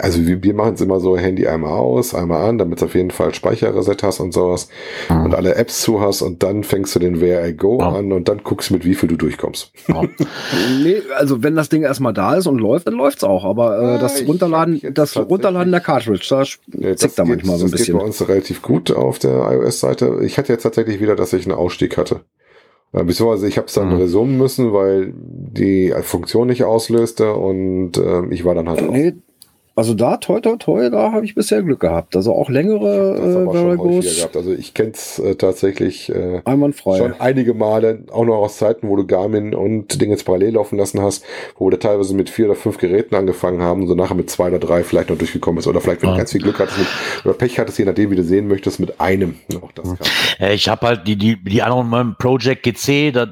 [0.01, 2.95] also wir, wir machen es immer so, Handy einmal aus, einmal an, damit du auf
[2.95, 4.69] jeden Fall Speicherreset hast und sowas
[5.09, 7.89] und alle Apps zu hast und dann fängst du den Where I Go Ja.
[7.89, 9.73] an und dann guckst du, mit wie viel du durchkommst.
[10.83, 13.43] nee, also wenn das Ding erstmal da ist und läuft, dann läuft's auch.
[13.43, 17.57] Aber äh, Ah, das ich Runterladen, das Runterladen der Cartridge, da Nee, zickt da manchmal
[17.57, 17.95] so ein das bisschen.
[17.95, 20.19] geht bei uns relativ gut auf der iOS-Seite.
[20.23, 22.21] Ich hatte jetzt tatsächlich wieder, dass ich einen Ausstieg hatte.
[22.91, 23.97] Äh, Beziehungsweise ich habe es dann Mhm.
[23.97, 28.89] resummen müssen, weil die Funktion nicht auslöste und äh, ich war dann halt.
[28.91, 29.13] Nee,
[29.79, 32.13] Also da, toi, toi, toi, da habe ich bisher Glück gehabt.
[32.13, 34.35] Also auch längere äh, wir Varigos gehabt.
[34.35, 36.97] Also ich kenne es äh, tatsächlich äh, einwandfrei.
[36.97, 40.77] schon einige Male, auch noch aus Zeiten, wo du Garmin und Dinge jetzt parallel laufen
[40.77, 41.23] lassen hast,
[41.57, 44.49] wo du teilweise mit vier oder fünf Geräten angefangen haben und so nachher mit zwei
[44.49, 45.67] oder drei vielleicht noch durchgekommen ist.
[45.67, 46.15] Oder vielleicht, wenn Ja.
[46.15, 46.87] du ganz viel Glück hattest mit,
[47.23, 49.35] oder Pech hattest, je nachdem, wie du sehen möchtest, mit einem.
[49.61, 50.07] Auch das kann.
[50.39, 53.27] Äh, Ich habe halt die, die, die anderen meinem Project GC, da,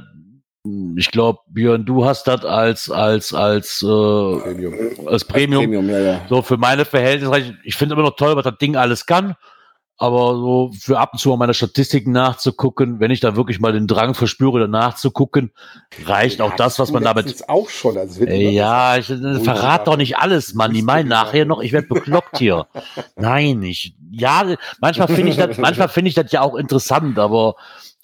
[0.98, 4.74] ich glaube, Björn, du hast das als, als, als, äh, Premium.
[5.08, 5.64] als Premium.
[5.64, 6.22] Premium, ja, ja.
[6.30, 9.36] So für meine Verhältnisse, ich- ich finde immer noch toll, was das Ding alles kann.
[10.00, 13.74] Aber so für ab und zu mal meine Statistiken nachzugucken, wenn ich da wirklich mal
[13.74, 15.52] den Drang verspüre, danach zu gucken,
[16.06, 17.26] reicht auch das, was man damit.
[17.26, 17.98] letztens auch schon.
[17.98, 20.72] Also Äh, immer ja, ich, äh, Wo verrat ich doch nicht alles, Mann.
[20.72, 22.68] Die meinen genau- nachher noch, ich werde bekloppt hier.
[23.16, 24.44] Nein, ich, ja,
[24.82, 27.56] manchmal finde ich das, manchmal finde ich das ja auch interessant, aber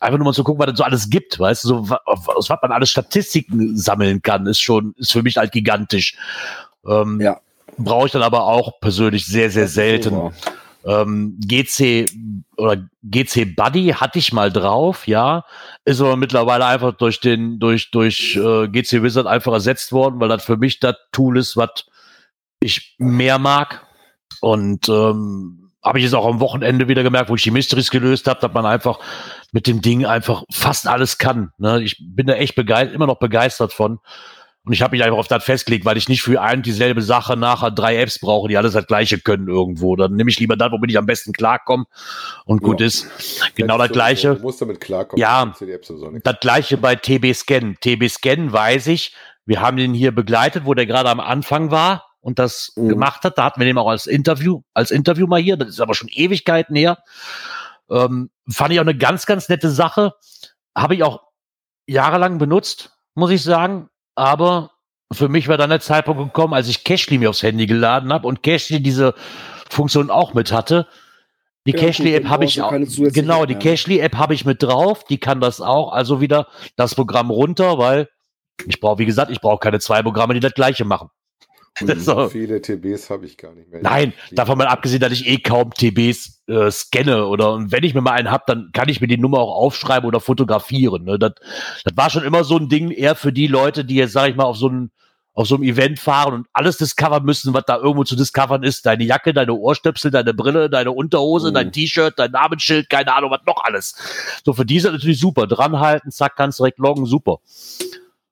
[0.04, 2.60] einfach nur mal zu gucken, was es so alles gibt, weißt du, so, aus was
[2.62, 6.16] man alles Statistiken sammeln kann, ist schon, ist für mich halt gigantisch.
[6.86, 7.40] Ähm, Ja.
[7.78, 10.32] Brauche ich dann aber auch persönlich sehr, sehr selten.
[10.86, 12.12] Ähm, GC
[12.58, 15.46] oder GC Buddy hatte ich mal drauf, ja,
[15.86, 20.28] ist aber mittlerweile einfach durch den durch durch äh, GC Wizard einfach ersetzt worden, weil
[20.28, 21.86] das für mich das Tool ist, was
[22.60, 23.88] ich mehr mag
[24.42, 28.28] und ähm, habe ich es auch am Wochenende wieder gemerkt, wo ich die Mysteries gelöst
[28.28, 29.00] habe, dass man einfach
[29.52, 31.52] mit dem Ding einfach fast alles kann.
[31.58, 31.82] Ne?
[31.84, 34.00] Ich bin da echt begeistert, immer noch begeistert von.
[34.66, 37.02] Und ich habe mich einfach auf das festgelegt, weil ich nicht für ein und dieselbe
[37.02, 39.98] Sache nachher drei Apps brauche, die alles das gleiche können irgendwo.
[39.98, 41.84] Dann nehme ich lieber das, womit ich am besten klarkomme.
[42.46, 42.86] Und gut Ja.
[42.88, 43.10] ist.
[43.56, 44.36] Genau das Du- gleiche.
[44.36, 45.20] Du musst damit klarkommen.
[45.20, 45.54] Ja.
[46.24, 47.76] Das gleiche bei TB Scan.
[47.82, 49.14] TB Scan weiß ich,
[49.46, 52.90] wir haben den hier begleitet, wo der gerade am Anfang war und das Mhm.
[52.90, 53.38] gemacht hat.
[53.38, 55.58] Da hatten wir den auch als Interview, als Interview mal hier.
[55.58, 56.98] Das ist aber schon Ewigkeiten her.
[57.90, 60.14] Ähm, fand ich auch eine ganz, ganz nette Sache.
[60.76, 61.22] Habe ich auch
[61.86, 63.90] jahrelang benutzt, muss ich sagen.
[64.16, 64.72] Aber
[65.12, 68.28] für mich war dann der Zeitpunkt gekommen, als ich Cashly mir aufs Handy geladen habe
[68.28, 69.14] und Cashly diese
[69.70, 70.88] Funktion auch mit hatte.
[71.68, 72.72] Die Ja, Cashly App habe ich auch.
[72.72, 73.56] Genau, die.
[73.56, 75.04] Cashly App habe ich mit drauf.
[75.06, 75.92] Die kann das auch.
[75.92, 78.10] Also wieder das Programm runter, weil
[78.66, 81.10] ich brauche, wie gesagt, ich brauche keine zwei Programme, die das gleiche machen.
[81.98, 82.30] So.
[82.30, 83.82] Viele TBs habe ich gar nicht mehr.
[83.82, 87.94] Nein, davon mal abgesehen, dass ich eh kaum TBs äh, scanne oder und wenn ich
[87.94, 91.04] mir mal einen hab, dann kann ich mir die Nummer auch aufschreiben oder fotografieren.
[91.06, 91.18] Ne?
[91.18, 91.34] Das,
[91.84, 94.36] das war schon immer so ein Ding eher für die Leute, die jetzt, sag ich
[94.36, 94.92] mal, auf so ein
[95.36, 98.86] auf so einem Event fahren und alles discovern müssen, was da irgendwo zu discovern ist.
[98.86, 101.54] Deine Jacke, deine Ohrstöpsel, deine Brille, deine Unterhose, Mhm.
[101.56, 103.96] dein T-Shirt, dein Namensschild, keine Ahnung, was noch alles.
[104.46, 105.48] So, für die ist das natürlich super.
[105.48, 107.40] Dranhalten, zack, kannst direkt loggen, super.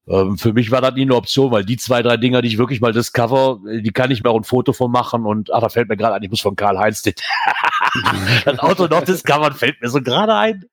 [0.07, 2.57] Ähm, für mich war das nie eine Option, weil die zwei, drei Dinger, die ich
[2.57, 5.61] wirklich mal discover, äh, die kann ich mir auch ein Foto von machen und ach,
[5.61, 7.13] da fällt mir gerade ein, ich muss von Karl-Heinz den
[8.45, 10.65] das Auto noch discovern, fällt mir so gerade ein.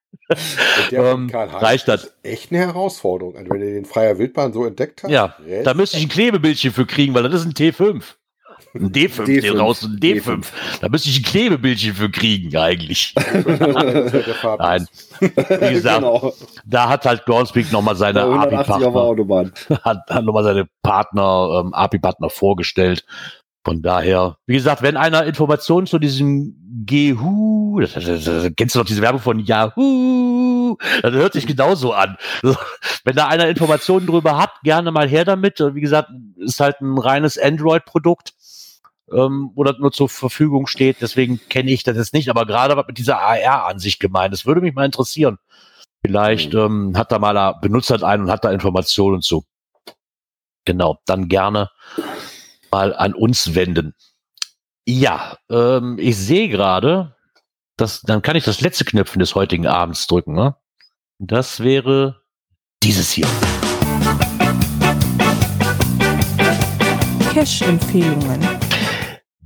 [0.91, 2.05] Ähm, reicht das.
[2.05, 3.35] ist Echt eine Herausforderung.
[3.35, 5.11] Also wenn du den freier Wildbahn so entdeckt hast.
[5.11, 8.03] Ja, Da müsste ich ein Klebebildchen für kriegen, weil das ist ein T5.
[8.73, 9.41] Ein D5, D5.
[9.41, 10.23] den raus, ein D5.
[10.23, 10.45] D5.
[10.81, 13.15] Da müsste ich ein Klebebildchen für kriegen, eigentlich.
[14.59, 14.87] Nein.
[15.19, 16.33] Wie gesagt, genau.
[16.65, 20.67] da hat halt Groundspeak nochmal seine Bei 180 auf der API-Partner, hat, hat nochmal seine
[20.83, 23.05] Partner, ähm, API-Partner vorgestellt.
[23.65, 26.55] Von daher, wie gesagt, wenn einer Informationen zu diesem
[26.85, 31.93] Gehu, das, das, das, kennst du noch diese Werbung von Yahoo, das hört sich genauso
[31.93, 32.17] an.
[33.03, 35.59] Wenn da einer Informationen drüber hat, gerne mal her damit.
[35.59, 38.33] Wie gesagt, ist halt ein reines Android-Produkt,
[39.13, 40.97] ähm, das nur zur Verfügung steht.
[41.01, 42.29] Deswegen kenne ich das jetzt nicht.
[42.29, 45.37] Aber gerade was mit dieser AR-Ansicht gemeint, das würde mich mal interessieren.
[46.05, 49.43] Vielleicht ähm, hat da mal einer, benutzt hat einen und hat da Informationen zu.
[50.65, 51.71] Genau, dann gerne
[52.71, 53.95] mal an uns wenden.
[54.85, 57.15] Ja, ähm, ich sehe gerade,
[57.77, 60.33] dass dann kann ich das letzte Knöpfchen des heutigen Abends drücken.
[60.33, 60.55] Ne?
[61.17, 62.21] Das wäre
[62.83, 63.27] dieses hier.
[67.33, 68.48] Cash-Empfehlungen.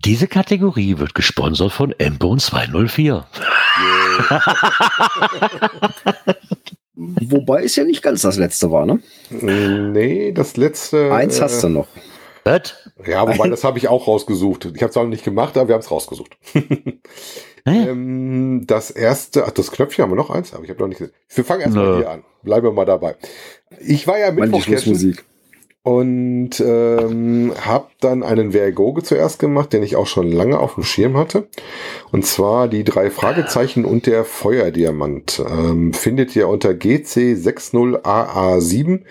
[0.05, 3.25] Diese Kategorie wird gesponsert von Embone 204.
[6.95, 8.99] Wobei es ja nicht ganz das letzte war, ne?
[9.29, 11.11] Nee, das letzte.
[11.13, 11.87] Eins hast du noch.
[12.43, 12.75] Was?
[13.05, 14.65] Ja, wobei, das habe ich auch rausgesucht.
[14.75, 16.37] Ich habe es auch noch nicht gemacht, aber wir haben es rausgesucht.
[17.65, 20.97] Ähm, das erste, ach, das Knöpfchen haben wir noch eins, aber ich habe noch nicht
[20.97, 21.13] gesehen.
[21.33, 22.25] Wir fangen erstmal hier an.
[22.41, 23.15] Bleiben wir mal dabei.
[23.79, 25.23] Ich war ja Mittwoch cashen Schlussmusik.
[25.83, 30.85] Und ähm, habe dann einen Vergoge zuerst gemacht, den ich auch schon lange auf dem
[30.85, 31.49] Schirm hatte.
[32.13, 35.43] Und zwar die drei Fragezeichen und der Feuerdiamant.
[35.45, 39.01] Ähm, findet ihr unter GC60AA7.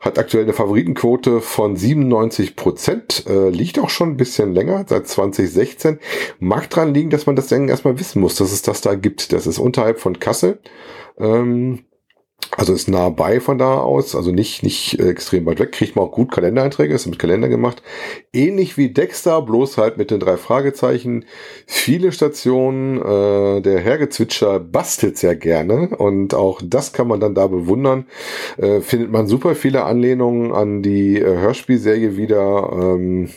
[0.00, 3.26] Hat aktuell eine Favoritenquote von 97 Prozent.
[3.28, 5.98] Äh, liegt auch schon ein bisschen länger, seit 2016.
[6.38, 9.34] Mag dran liegen, dass man das Ding erstmal wissen muss, dass es das da gibt.
[9.34, 10.58] Das ist unterhalb von Kassel.
[11.18, 11.80] Ähm,
[12.56, 15.72] Also ist nah bei von da aus, also nicht, nicht äh, extrem weit weg.
[15.72, 17.82] Kriegt man auch gut Kalendereinträge, ist mit Kalender gemacht.
[18.32, 21.24] Ähnlich wie Dexter, bloß halt mit den drei Fragezeichen.
[21.66, 27.48] Viele Stationen, äh, der Hergezwitscher bastelt sehr gerne und auch das kann man dann da
[27.48, 28.06] bewundern.
[28.56, 32.70] Äh, findet man super viele Anlehnungen an die äh, Hörspielserie wieder.
[32.72, 33.30] Ähm,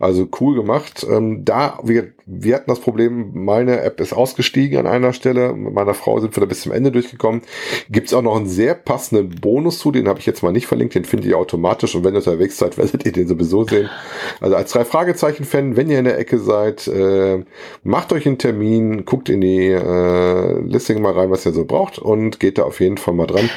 [0.00, 1.04] also cool gemacht.
[1.08, 5.52] Ähm, da, wir, wir hatten das Problem, meine App ist ausgestiegen an einer Stelle.
[5.54, 7.42] Mit meiner Frau sind wir da bis zum Ende durchgekommen.
[7.90, 10.94] Gibt's auch noch einen sehr passenden Bonus zu, den habe ich jetzt mal nicht verlinkt,
[10.94, 13.90] den findet ihr automatisch und wenn ihr unterwegs seid, werdet ihr den sowieso sehen.
[14.40, 17.44] Also als drei Fragezeichen-Fan, wenn ihr in der Ecke seid, äh,
[17.82, 21.98] macht euch einen Termin, guckt in die äh, Listing mal rein, was ihr so braucht
[21.98, 23.50] und geht da auf jeden Fall mal dran.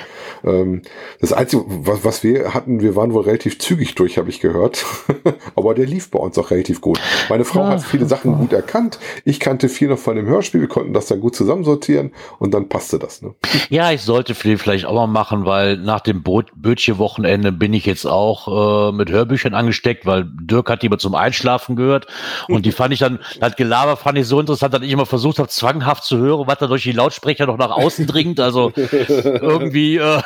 [0.43, 0.81] Ähm,
[1.19, 4.85] das Einzige, was, was wir hatten, wir waren wohl relativ zügig durch, habe ich gehört.
[5.55, 6.99] Aber der lief bei uns auch relativ gut.
[7.29, 8.99] Meine Frau hat viele Sachen gut erkannt.
[9.25, 10.61] Ich kannte viel noch von dem Hörspiel.
[10.61, 13.21] Wir konnten das dann gut zusammensortieren und dann passte das.
[13.21, 13.33] Ne?
[13.69, 18.89] Ja, ich sollte vielleicht auch mal machen, weil nach dem Bötchen-Wochenende bin ich jetzt auch
[18.89, 22.07] äh, mit Hörbüchern angesteckt, weil Dirk hat die immer zum Einschlafen gehört
[22.47, 25.39] und die fand ich dann, das Gelaber fand ich so interessant, dass ich immer versucht
[25.39, 28.39] habe, zwanghaft zu hören, was da durch die Lautsprecher noch nach außen dringt.
[28.39, 30.21] Also irgendwie äh,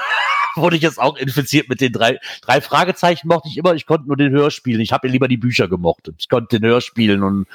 [0.61, 3.73] wurde ich jetzt auch infiziert mit den drei, drei Fragezeichen mochte ich immer.
[3.75, 4.81] Ich konnte nur den Hörspielen.
[4.81, 6.11] Ich habe ja lieber die Bücher gemocht.
[6.17, 7.47] Ich konnte den Hörspielen und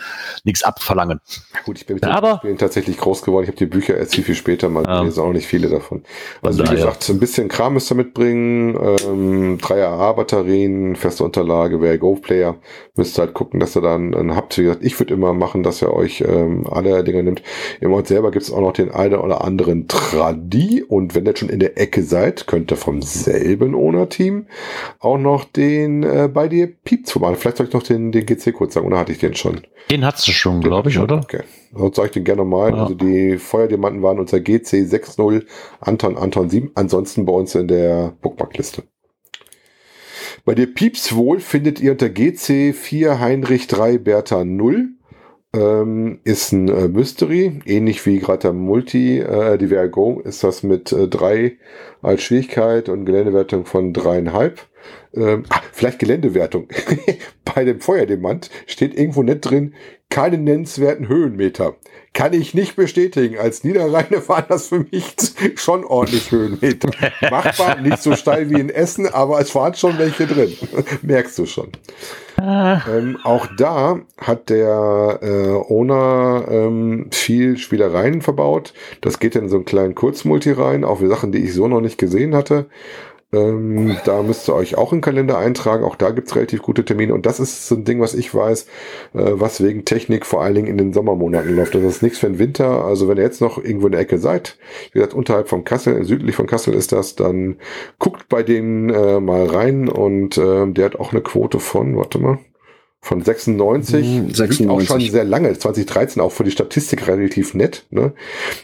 [0.45, 1.21] nichts abverlangen.
[1.65, 3.45] Gut, ich bin mit den Aber, Hörspielen tatsächlich groß geworden.
[3.45, 5.01] Ich habe die Bücher erst viel, viel später mal ja.
[5.01, 6.03] gelesen, auch nicht viele davon.
[6.43, 8.77] Also wie gesagt, ein bisschen Kram müsst ihr mitbringen.
[9.07, 12.57] Ähm, drei AA-Batterien, feste Unterlage, wer Go-Player.
[12.97, 14.59] Müsst ihr halt gucken, dass ihr dann, dann habt.
[14.59, 17.43] Wie gesagt, ich würde immer machen, dass ihr euch ähm, alle Dinge nimmt.
[17.81, 20.83] Im Ort selber gibt es auch noch den einen oder anderen Tradi.
[20.83, 24.47] Und wenn ihr schon in der Ecke seid, könnt ihr von vom selben Owner-Team
[24.99, 27.37] auch noch den äh, bei dir Piep zu machen.
[27.37, 29.61] Vielleicht soll ich noch den, den GC kurz sagen, oder hatte ich den schon?
[29.93, 31.19] Den hast du schon, glaube ich, oder?
[31.19, 31.43] Okay.
[31.73, 32.71] Sonst sage ich den gerne nochmal.
[32.71, 32.83] Ja.
[32.83, 35.47] Also die Feuerdiamanten waren unser GC 60
[35.81, 36.73] Anton Anton 7.
[36.75, 38.83] Ansonsten bei uns in der Bookmarkliste.
[40.45, 44.89] Bei dir Pieps wohl findet ihr unter GC 4 Heinrich 3 Bertha 0
[45.53, 50.45] ähm, ist ein äh, Mystery, ähnlich wie gerade der Multi, äh, die VR Go ist
[50.45, 51.57] das mit äh,
[52.03, 54.61] als Schwierigkeit und Geländewertung von dreieinhalb.
[55.13, 56.69] Ähm, ah, vielleicht Geländewertung.
[57.45, 59.75] Bei dem Feuerdemand steht irgendwo nicht drin,
[60.09, 61.77] keine nennenswerten Höhenmeter.
[62.13, 63.39] Kann ich nicht bestätigen.
[63.39, 65.15] Als Niederrheine waren das für mich
[65.57, 66.91] schon ordentlich Höhenmeter.
[67.31, 70.57] Machbar, nicht so steil wie in Essen, aber es waren schon welche drin.
[71.03, 71.71] Merkst du schon.
[72.41, 72.81] Ah.
[72.89, 78.73] Ähm, auch da hat der äh, Owner ähm, viel Spielereien verbaut.
[79.03, 81.83] Das geht in so einen kleinen Kurzmulti rein, auch für Sachen, die ich so noch
[81.83, 82.67] nicht gesehen hatte.
[83.33, 85.85] Ähm, da müsst ihr euch auch einen Kalender eintragen.
[85.85, 87.15] Auch da gibt's relativ gute Termine.
[87.15, 88.63] Und das ist so ein Ding, was ich weiß,
[89.15, 91.75] äh, was wegen Technik vor allen Dingen in den Sommermonaten läuft.
[91.75, 92.85] Das ist nichts für den Winter.
[92.85, 94.59] Also wenn ihr jetzt noch irgendwo in der Ecke seid,
[94.93, 97.57] wie gesagt, unterhalb von Kassel, südlich von Kassel ist das, dann
[97.99, 99.89] guckt bei denen äh, mal rein.
[99.89, 102.39] Und äh, der hat auch eine Quote von, warte mal,
[103.03, 104.69] von 96, 96.
[104.69, 107.87] auch schon sehr lange, 2013 auch für die Statistik relativ nett.
[107.91, 108.13] Ne?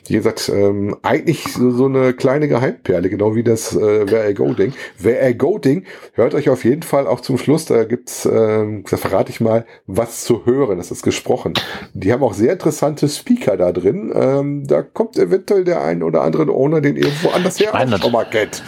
[0.06, 4.34] Wie gesagt, ähm, eigentlich so, so eine kleine Geheimperle, genau wie das äh, Where I
[4.34, 4.74] Go Ding.
[4.98, 8.84] Where I Go Ding, hört euch auf jeden Fall auch zum Schluss, da gibt's, ähm,
[8.88, 11.54] da verrate ich mal, was zu hören, das ist gesprochen.
[11.94, 14.12] Die haben auch sehr interessante Speaker da drin.
[14.14, 18.24] Ähm, da kommt eventuell der ein oder andere Owner, den irgendwo anders her auch mal
[18.24, 18.62] kennt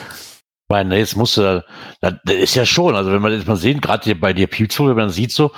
[0.69, 1.65] meine, jetzt musst du,
[2.01, 4.97] das ist ja schon, also wenn man jetzt mal sehen, gerade bei dir Piepzu, wenn
[4.97, 5.53] man sieht so,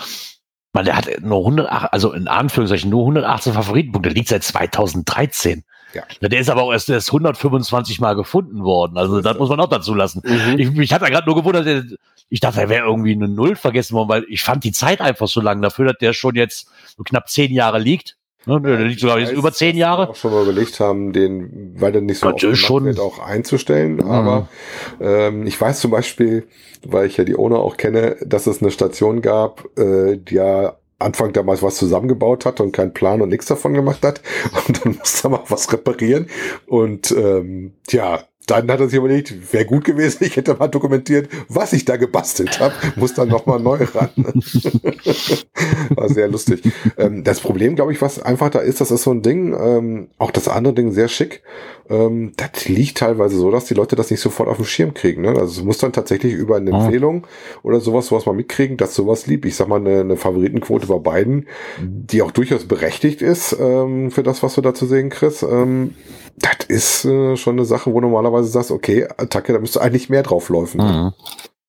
[0.72, 5.64] man, der hat nur 108, also in Anführungszeichen nur 118 Favoritenpunkte, der liegt seit 2013.
[5.92, 6.04] Ja.
[6.20, 8.96] Der ist aber auch erst, erst 125 Mal gefunden worden.
[8.96, 10.22] Also das muss man auch dazu lassen.
[10.24, 10.58] Mhm.
[10.58, 11.98] Ich, mich hat da gerade nur gewundert,
[12.28, 15.26] ich dachte, er wäre irgendwie eine Null vergessen worden, weil ich fand die Zeit einfach
[15.26, 18.16] so lang dafür, dass der schon jetzt so knapp zehn Jahre liegt.
[18.46, 20.08] Ne, der liegt sogar jetzt über zehn Jahre.
[20.08, 23.96] Auch schon mal überlegt haben, den weiter nicht so oft schon wird, auch einzustellen.
[23.96, 24.10] Mhm.
[24.10, 24.48] Aber
[24.98, 26.46] ähm, ich weiß zum Beispiel,
[26.86, 30.76] weil ich ja die Owner auch kenne, dass es eine Station gab, äh, die ja
[30.98, 34.20] Anfang damals was zusammengebaut hat und keinen Plan und nichts davon gemacht hat.
[34.68, 36.26] Und dann musste er mal was reparieren.
[36.66, 41.28] Und ähm, ja, dann hat er sich überlegt, wäre gut gewesen, ich hätte mal dokumentiert,
[41.48, 44.10] was ich da gebastelt habe, muss dann nochmal neu ran.
[45.90, 46.62] War sehr lustig.
[46.96, 50.08] Ähm, das Problem, glaube ich, was einfach da ist, das ist so ein Ding, ähm,
[50.18, 51.42] auch das andere Ding sehr schick,
[51.90, 55.22] ähm, das liegt teilweise so, dass die Leute das nicht sofort auf dem Schirm kriegen.
[55.22, 55.30] Ne?
[55.30, 56.84] Also es muss dann tatsächlich über eine ah.
[56.84, 57.26] Empfehlung
[57.62, 59.44] oder sowas, sowas mal mitkriegen, dass sowas lieb.
[59.44, 61.48] Ich sag mal, eine, eine Favoritenquote bei beiden,
[61.80, 65.42] die auch durchaus berechtigt ist ähm, für das, was du da zu sehen kriegst.
[66.40, 70.22] Das ist äh, schon eine Sache, wo normalerweise sagst, okay, Attacke, da müsste eigentlich mehr
[70.22, 70.80] drauf laufen.
[70.80, 71.12] Mhm.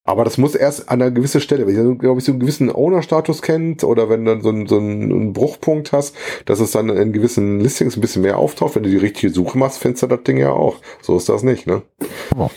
[0.04, 2.74] Aber das muss erst an einer gewissen Stelle, wenn ihr, glaube ich, so einen gewissen
[2.74, 6.16] Owner-Status kennt oder wenn du dann so einen, so einen Bruchpunkt hast,
[6.46, 8.76] dass es dann in gewissen Listings ein bisschen mehr auftaucht.
[8.76, 10.78] Wenn du die richtige Suche machst, findest du das Ding ja auch.
[11.02, 11.84] So ist das nicht, ne?
[12.36, 12.50] Oh.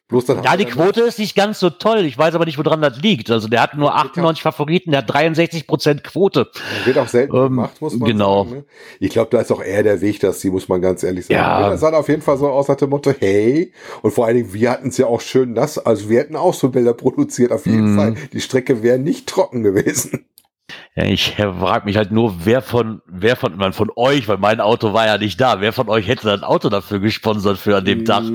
[0.08, 2.00] Bloß dann Ja, die Quote ist nicht ganz so toll.
[2.00, 3.30] Ich weiß aber nicht, woran das liegt.
[3.30, 6.50] Also der hat nur 98 Favoriten, der hat 63 Prozent Quote.
[6.84, 8.46] Wird auch selten Ähm, gemacht, muss man genau.
[8.46, 8.56] sagen.
[8.56, 8.66] Ne?
[9.00, 11.36] Ich glaube, da ist auch eher der Weg, dass die, muss man ganz ehrlich sagen.
[11.40, 11.70] Ja.
[11.70, 13.72] Das sah auf jeden Fall so aus nach dem Motto, hey,
[14.02, 16.56] und vor allen Dingen, wir hatten es ja auch schön nass, also wir hätten auch
[16.56, 17.96] so Bilder produziert, auf jeden Mhm.
[17.96, 18.16] Fall.
[18.34, 20.26] Die Strecke wäre nicht trocken gewesen.
[20.96, 24.60] Ja, ich frage mich halt nur, wer von, wer von, man von euch, weil mein
[24.62, 27.86] Auto war ja nicht da, wer von euch hätte das Auto dafür gesponsert für an
[27.86, 28.24] dem Tag?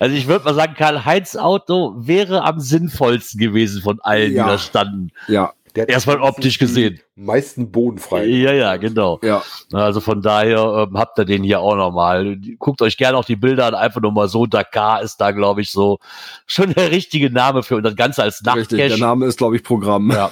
[0.00, 4.44] Also ich würde mal sagen, Karl-Heinz Auto wäre am sinnvollsten gewesen von allen, Ja.
[4.44, 5.10] die da standen.
[5.28, 7.00] Ja, Der hat Erstmal optisch gesehen.
[7.14, 8.26] Meisten bodenfrei.
[8.26, 9.18] Ja, ja, genau.
[9.22, 9.42] ja.
[9.72, 12.36] Also von daher ähm, habt ihr den hier auch nochmal.
[12.58, 14.44] Guckt euch gerne auch die Bilder an, einfach nur mal so.
[14.46, 15.98] Dakar ist da, glaube ich, so
[16.46, 18.98] schon der richtige Name für und das Ganze als Richtig, der.
[18.98, 20.10] Name ist, glaube ich, Programm.
[20.10, 20.30] Ja.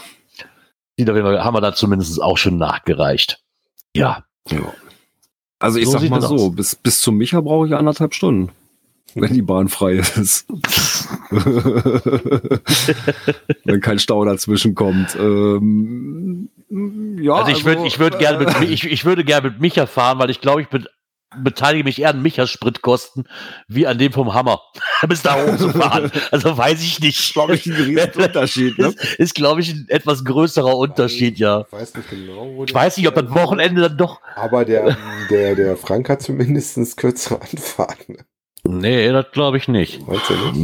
[0.98, 3.40] Die haben wir da zumindest auch schon nachgereicht.
[3.96, 4.24] Ja.
[5.58, 6.54] Also ich So sag mal so, aus.
[6.54, 8.50] bis, bis zum Micha brauche ich anderthalb Stunden,
[9.14, 10.46] wenn die Bahn frei ist.
[13.64, 15.16] wenn kein Stau dazwischen kommt.
[15.16, 16.48] Ähm,
[17.20, 20.18] ja, also ich würde, ich würde gerne mit, ich, ich würde gerne mit Micha fahren,
[20.18, 20.84] weil ich glaube, ich be
[21.36, 23.28] beteilige mich eher an Michas Spritkosten
[23.68, 24.60] wie an dem vom Hammer.
[25.08, 26.10] Bis da oben zu fahren.
[26.32, 27.32] Also weiß ich nicht.
[27.32, 28.78] glaube ich, ein riesen Unterschied.
[28.78, 28.88] Ne?
[28.88, 31.64] Ist, ist glaube ich, ein etwas größerer Unterschied, ja.
[31.66, 34.20] Ich weiß nicht genau, wo Ich weiß nicht, ob das Wochenende dann doch.
[34.34, 34.96] Aber der,
[35.30, 38.18] der, der Frank hat zumindest kürzere Anfahrten.
[38.62, 40.06] Nee, das glaube ich nicht.
[40.06, 40.54] Weißt du nicht?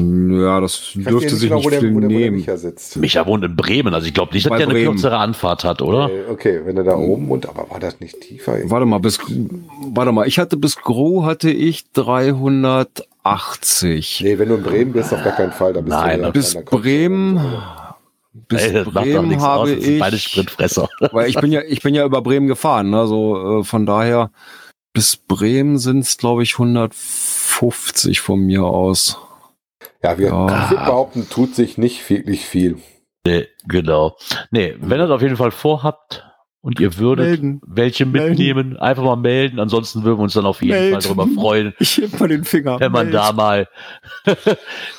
[0.43, 2.37] Ja, das Ich dürfte ja sich genau, nicht der, viel der, nehmen.
[2.37, 2.97] Micha sitzt.
[2.99, 4.91] Micha wohnt in Bremen, also ich glaube nicht, dass Bei der eine Bremen.
[4.93, 6.11] kürzere Anfahrt hat, oder?
[6.11, 8.59] Äh, Okay, wenn er da oben und aber war das nicht tiefer?
[8.65, 9.19] Warte mal, bis,
[9.93, 14.21] warte mal, ich hatte bis Gro hatte ich 380.
[14.23, 15.73] Nee, wenn du in Bremen bist, auf gar keinen Fall.
[15.73, 17.41] Da bist Nein, du bis Bremen,
[18.49, 20.87] bis Ey, das macht doch Bremen aus, habe das sind beide ich, Spritfresser.
[21.13, 24.31] weil ich bin ja, ich bin ja über Bremen gefahren, also äh, von daher
[24.93, 27.36] bis Bremen sind es glaube ich 150
[28.21, 29.19] von mir aus.
[30.03, 30.47] Ja, wir, Ja.
[30.71, 32.79] behaupten, tut sich nicht wirklich viel.
[33.27, 34.17] Nee, genau.
[34.51, 36.25] Nee, wenn ihr das auf jeden Fall vorhabt
[36.67, 37.61] und ihr würdet Melden.
[37.65, 38.31] welche Melden.
[38.31, 39.61] mitnehmen, einfach mal melden.
[39.61, 41.01] Ansonsten würden wir uns dann auf jeden Melden.
[41.01, 42.81] Fall darüber freuen, Ich heb mal den Finger.
[42.81, 43.69] wenn man da mal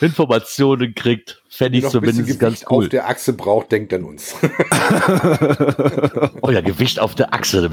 [0.01, 1.41] Informationen kriegt.
[1.49, 2.87] Fände ich zumindest ganz Gewicht auf cool.
[2.89, 4.35] der Achse braucht, denkt an uns.
[6.41, 7.69] Oh ja, Gewicht auf der Achse.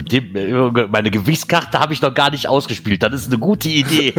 [0.90, 3.02] Meine Gewichtskarte habe ich noch gar nicht ausgespielt.
[3.02, 4.12] Das ist eine gute Idee.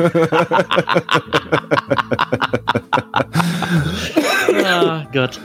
[4.63, 5.39] ah, Gott.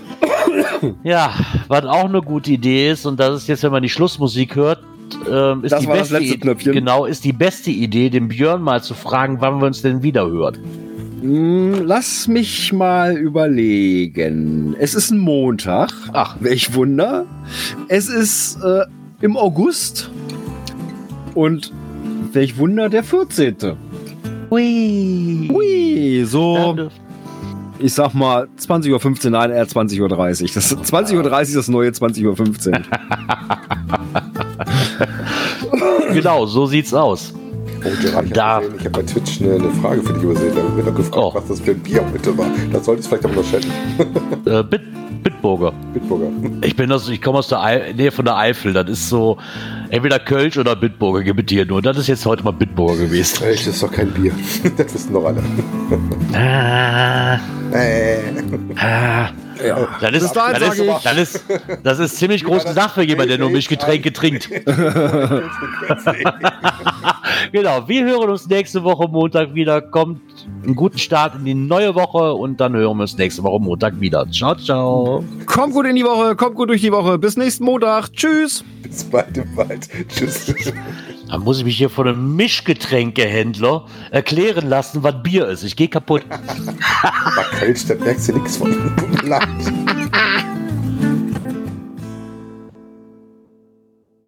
[1.03, 1.33] Ja,
[1.69, 4.83] was auch eine gute Idee ist, und das ist jetzt, wenn man die Schlussmusik hört,
[5.31, 6.73] ähm, ist Das die war das beste letzte I- Knöpfchen.
[6.73, 10.27] Genau, ist die beste Idee, den Björn mal zu fragen, wann wir uns denn wieder
[10.29, 10.59] hören.
[11.21, 14.75] Hm, Lass mich mal überlegen.
[14.79, 15.93] Es ist ein Montag.
[16.13, 16.37] Ach.
[16.41, 17.27] welch Wunder.
[17.89, 18.85] Es ist äh,
[19.21, 20.11] im August.
[21.35, 21.73] Und
[22.33, 23.57] welch Wunder, der 14.
[24.51, 25.49] Hui.
[25.53, 26.77] Hui, so,
[27.81, 30.09] ich sag mal 20.15 Uhr, nein, eher 20.30 Uhr.
[30.09, 32.81] Das ist 20.30 Uhr ist das neue 20.15 Uhr.
[36.15, 37.33] genau, so sieht's aus.
[37.83, 40.53] Oh, Gerard, ich Da- habe habe bei Twitch eine, eine Frage für dich übersehen.
[40.55, 41.35] Da wird doch gefragt, Oh.
[41.35, 42.47] was das für ein Bier bitte war.
[42.73, 43.71] Das solltest du vielleicht noch chatten.
[44.47, 44.83] Äh, Bit
[45.23, 45.73] Bitburger.
[45.93, 46.29] Bitburger.
[46.63, 48.73] Ich bin ich komme aus der Eifel, Nähe von der Eifel.
[48.73, 49.37] Das ist so
[49.91, 51.83] entweder Kölsch oder Bitburger gibt hier nur.
[51.83, 53.45] Das ist jetzt heute mal Bitburger gewesen.
[53.45, 54.33] Echt, das ist doch kein Bier.
[54.77, 55.43] das wissen doch alle.
[56.33, 57.35] Ah,
[57.73, 58.19] Äh.
[58.77, 59.31] ah.
[59.65, 59.89] Ja.
[60.01, 61.45] Das ist, das, ist, das, ist,
[61.83, 64.49] das ist ziemlich groß gesagt für jemanden, der nur Mischgetränke trinkt.
[67.53, 69.81] genau, wir hören uns nächste Woche Montag wieder.
[69.81, 70.21] Kommt
[70.65, 74.01] einen guten Start in die neue Woche und dann hören wir uns nächste Woche Montag
[74.01, 74.27] wieder.
[74.31, 75.25] Ciao, ciao.
[75.47, 77.19] Kommt gut in die Woche, kommt gut durch die Woche.
[77.19, 78.13] Bis nächsten Montag.
[78.13, 78.65] Tschüss.
[78.83, 79.89] Bis bald im Wald.
[80.09, 80.53] Tschüss.
[81.31, 85.63] Dann muss ich mich hier von einem Mischgetränkehändler erklären lassen, was Bier ist.
[85.63, 86.25] Ich gehe kaputt.
[87.37, 88.71] Bei Kölsch, da merkst du nichts von.
[89.11, 89.49] Mir leid.